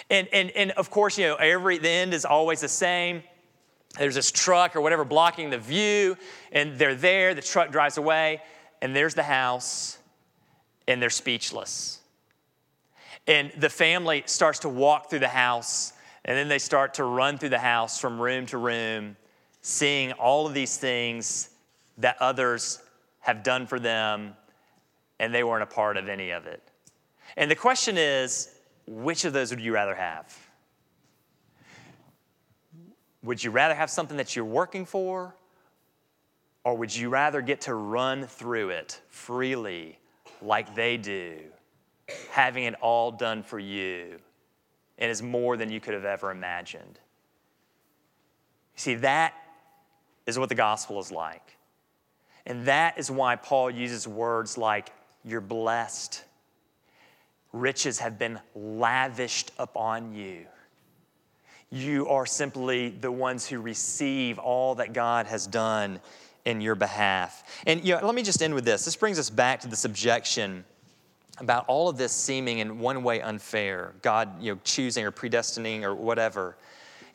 And, 0.09 0.27
and, 0.31 0.51
and 0.51 0.71
of 0.71 0.89
course, 0.89 1.17
you 1.17 1.25
know, 1.25 1.35
every, 1.35 1.77
the 1.77 1.89
end 1.89 2.13
is 2.13 2.25
always 2.25 2.61
the 2.61 2.67
same. 2.67 3.23
There's 3.97 4.15
this 4.15 4.31
truck 4.31 4.75
or 4.75 4.81
whatever 4.81 5.05
blocking 5.05 5.49
the 5.49 5.57
view, 5.57 6.17
and 6.51 6.77
they're 6.77 6.95
there, 6.95 7.33
the 7.33 7.41
truck 7.41 7.71
drives 7.71 7.97
away, 7.97 8.41
and 8.81 8.95
there's 8.95 9.13
the 9.13 9.23
house, 9.23 9.97
and 10.87 11.01
they're 11.01 11.09
speechless. 11.09 11.99
And 13.27 13.51
the 13.57 13.69
family 13.69 14.23
starts 14.25 14.59
to 14.59 14.69
walk 14.69 15.09
through 15.09 15.19
the 15.19 15.27
house, 15.27 15.93
and 16.25 16.37
then 16.37 16.47
they 16.47 16.59
start 16.59 16.95
to 16.95 17.03
run 17.03 17.37
through 17.37 17.49
the 17.49 17.59
house 17.59 17.99
from 17.99 18.19
room 18.19 18.45
to 18.47 18.57
room, 18.57 19.15
seeing 19.61 20.11
all 20.13 20.47
of 20.47 20.53
these 20.53 20.77
things 20.77 21.49
that 21.99 22.17
others 22.19 22.81
have 23.19 23.43
done 23.43 23.67
for 23.67 23.79
them 23.79 24.35
and 25.19 25.33
they 25.33 25.43
weren't 25.43 25.63
a 25.63 25.67
part 25.67 25.95
of 25.95 26.09
any 26.09 26.31
of 26.31 26.45
it. 26.45 26.61
And 27.37 27.49
the 27.49 27.55
question 27.55 27.97
is 27.97 28.49
which 28.85 29.23
of 29.23 29.31
those 29.31 29.51
would 29.51 29.61
you 29.61 29.73
rather 29.73 29.95
have? 29.95 30.35
Would 33.23 33.43
you 33.43 33.51
rather 33.51 33.73
have 33.73 33.89
something 33.89 34.17
that 34.17 34.35
you're 34.35 34.45
working 34.45 34.85
for? 34.85 35.35
Or 36.63 36.75
would 36.77 36.95
you 36.95 37.09
rather 37.09 37.41
get 37.41 37.61
to 37.61 37.75
run 37.75 38.25
through 38.25 38.69
it 38.69 39.01
freely, 39.09 39.99
like 40.41 40.75
they 40.75 40.97
do, 40.97 41.39
having 42.31 42.63
it 42.63 42.75
all 42.81 43.11
done 43.11 43.43
for 43.43 43.59
you, 43.59 44.17
and 44.97 45.11
is 45.11 45.21
more 45.21 45.57
than 45.57 45.71
you 45.71 45.79
could 45.79 45.93
have 45.93 46.05
ever 46.05 46.31
imagined. 46.31 46.99
See, 48.75 48.95
that 48.95 49.33
is 50.25 50.39
what 50.39 50.49
the 50.49 50.55
gospel 50.55 50.99
is 50.99 51.11
like. 51.11 51.57
And 52.45 52.65
that 52.65 52.97
is 52.97 53.09
why 53.09 53.35
Paul 53.35 53.69
uses 53.69 54.07
words 54.07 54.57
like, 54.57 54.91
you're 55.23 55.41
blessed. 55.41 56.23
Riches 57.51 57.99
have 57.99 58.17
been 58.17 58.39
lavished 58.55 59.51
upon 59.57 60.13
you. 60.13 60.45
You 61.73 62.07
are 62.09 62.27
simply 62.27 62.89
the 62.89 63.11
ones 63.11 63.47
who 63.47 63.59
receive 63.59 64.37
all 64.37 64.75
that 64.75 64.93
God 64.93 65.25
has 65.25 65.47
done 65.47 65.99
in 66.45 66.61
your 66.61 66.75
behalf. 66.75 67.43
And 67.65 67.83
you 67.83 67.95
know, 67.95 68.05
let 68.05 68.13
me 68.13 68.21
just 68.21 68.43
end 68.43 68.53
with 68.53 68.63
this. 68.63 68.85
This 68.85 68.95
brings 68.95 69.17
us 69.17 69.31
back 69.31 69.61
to 69.61 69.67
this 69.67 69.83
objection 69.83 70.65
about 71.39 71.65
all 71.67 71.89
of 71.89 71.97
this 71.97 72.11
seeming 72.11 72.59
in 72.59 72.77
one 72.77 73.01
way 73.01 73.21
unfair, 73.21 73.95
God 74.03 74.39
you 74.39 74.53
know, 74.53 74.59
choosing 74.63 75.03
or 75.03 75.11
predestining 75.11 75.81
or 75.81 75.95
whatever. 75.95 76.57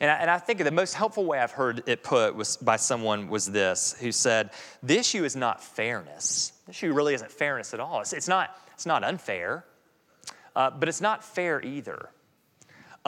And 0.01 0.11
I, 0.11 0.15
and 0.15 0.29
I 0.29 0.37
think 0.39 0.61
the 0.61 0.71
most 0.71 0.93
helpful 0.93 1.23
way 1.23 1.39
I've 1.39 1.51
heard 1.51 1.83
it 1.87 2.03
put 2.03 2.35
was 2.35 2.57
by 2.57 2.75
someone 2.75 3.29
was 3.29 3.45
this, 3.45 3.95
who 4.01 4.11
said, 4.11 4.49
the 4.83 4.97
issue 4.97 5.23
is 5.23 5.37
not 5.37 5.63
fairness. 5.63 6.51
The 6.65 6.71
issue 6.71 6.91
really 6.91 7.13
isn't 7.13 7.31
fairness 7.31 7.73
at 7.73 7.79
all. 7.79 8.01
It's, 8.01 8.11
it's 8.11 8.27
not, 8.27 8.57
it's 8.73 8.85
not 8.85 9.05
unfair, 9.05 9.63
uh, 10.53 10.69
but 10.71 10.89
it's 10.89 10.99
not 10.99 11.23
fair 11.23 11.61
either. 11.61 12.09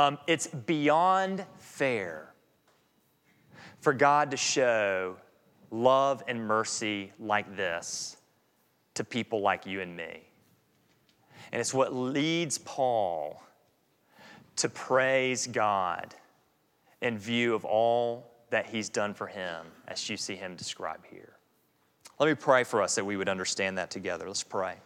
Um, 0.02 0.18
it's 0.26 0.48
beyond 0.48 1.46
fair 1.60 2.34
for 3.82 3.94
God 3.94 4.32
to 4.32 4.38
show 4.38 5.16
love 5.70 6.24
and 6.28 6.48
mercy 6.48 7.12
like 7.20 7.56
this 7.56 8.18
to 8.96 9.04
people 9.04 9.42
like 9.42 9.68
you 9.68 9.80
and 9.80 9.96
me. 9.96 10.22
And 11.52 11.60
it's 11.60 11.72
what 11.72 11.94
leads 11.94 12.58
Paul 12.58 13.44
to 14.56 14.70
praise 14.70 15.46
God 15.46 16.16
in 17.04 17.20
view 17.20 17.54
of 17.54 17.64
all 17.64 18.32
that 18.50 18.66
he's 18.66 18.90
done 18.90 19.14
for 19.14 19.28
him, 19.28 19.68
as 19.88 20.10
you 20.10 20.18
see 20.18 20.36
him 20.36 20.56
described 20.56 21.06
here. 21.12 21.34
Let 22.20 22.28
me 22.28 22.34
pray 22.34 22.64
for 22.64 22.82
us 22.82 22.96
that 22.96 23.06
we 23.06 23.18
would 23.18 23.30
understand 23.30 23.78
that 23.78 23.92
together. 23.92 24.26
Let's 24.26 24.44
pray. 24.44 24.78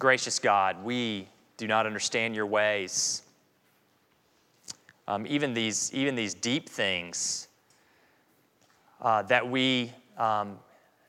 Gracious 0.00 0.38
God, 0.38 0.82
we 0.82 1.28
do 1.58 1.66
not 1.66 1.84
understand 1.84 2.34
your 2.34 2.46
ways. 2.46 3.20
Um, 5.06 5.26
even, 5.26 5.52
these, 5.52 5.92
even 5.92 6.14
these 6.14 6.32
deep 6.32 6.70
things 6.70 7.48
uh, 9.02 9.20
that 9.24 9.46
we, 9.46 9.92
um, 10.16 10.58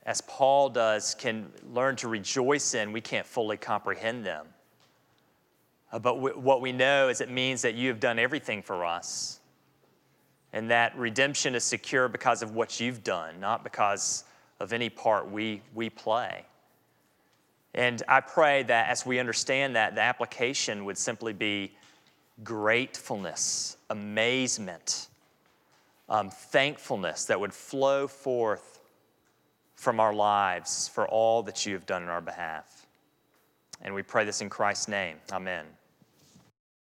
as 0.04 0.20
Paul 0.20 0.68
does, 0.68 1.14
can 1.14 1.50
learn 1.72 1.96
to 1.96 2.08
rejoice 2.08 2.74
in, 2.74 2.92
we 2.92 3.00
can't 3.00 3.26
fully 3.26 3.56
comprehend 3.56 4.26
them. 4.26 4.46
Uh, 5.90 5.98
but 5.98 6.16
w- 6.16 6.38
what 6.38 6.60
we 6.60 6.70
know 6.70 7.08
is 7.08 7.22
it 7.22 7.30
means 7.30 7.62
that 7.62 7.74
you 7.74 7.88
have 7.88 7.98
done 7.98 8.18
everything 8.18 8.60
for 8.60 8.84
us. 8.84 9.40
And 10.52 10.70
that 10.70 10.94
redemption 10.98 11.54
is 11.54 11.64
secure 11.64 12.08
because 12.08 12.42
of 12.42 12.54
what 12.54 12.78
you've 12.78 13.02
done, 13.02 13.40
not 13.40 13.64
because 13.64 14.24
of 14.60 14.74
any 14.74 14.90
part 14.90 15.30
we, 15.30 15.62
we 15.72 15.88
play. 15.88 16.44
And 17.74 18.02
I 18.06 18.20
pray 18.20 18.62
that 18.64 18.88
as 18.88 19.06
we 19.06 19.18
understand 19.18 19.76
that, 19.76 19.94
the 19.94 20.02
application 20.02 20.84
would 20.84 20.98
simply 20.98 21.32
be 21.32 21.72
gratefulness, 22.44 23.76
amazement, 23.88 25.08
um, 26.08 26.28
thankfulness 26.30 27.24
that 27.26 27.40
would 27.40 27.54
flow 27.54 28.06
forth 28.06 28.80
from 29.74 30.00
our 30.00 30.12
lives 30.12 30.88
for 30.88 31.08
all 31.08 31.42
that 31.42 31.64
you 31.64 31.72
have 31.74 31.86
done 31.86 32.02
in 32.02 32.08
our 32.08 32.20
behalf. 32.20 32.86
And 33.80 33.94
we 33.94 34.02
pray 34.02 34.24
this 34.24 34.40
in 34.40 34.48
Christ's 34.48 34.88
name. 34.88 35.16
Amen. 35.32 35.64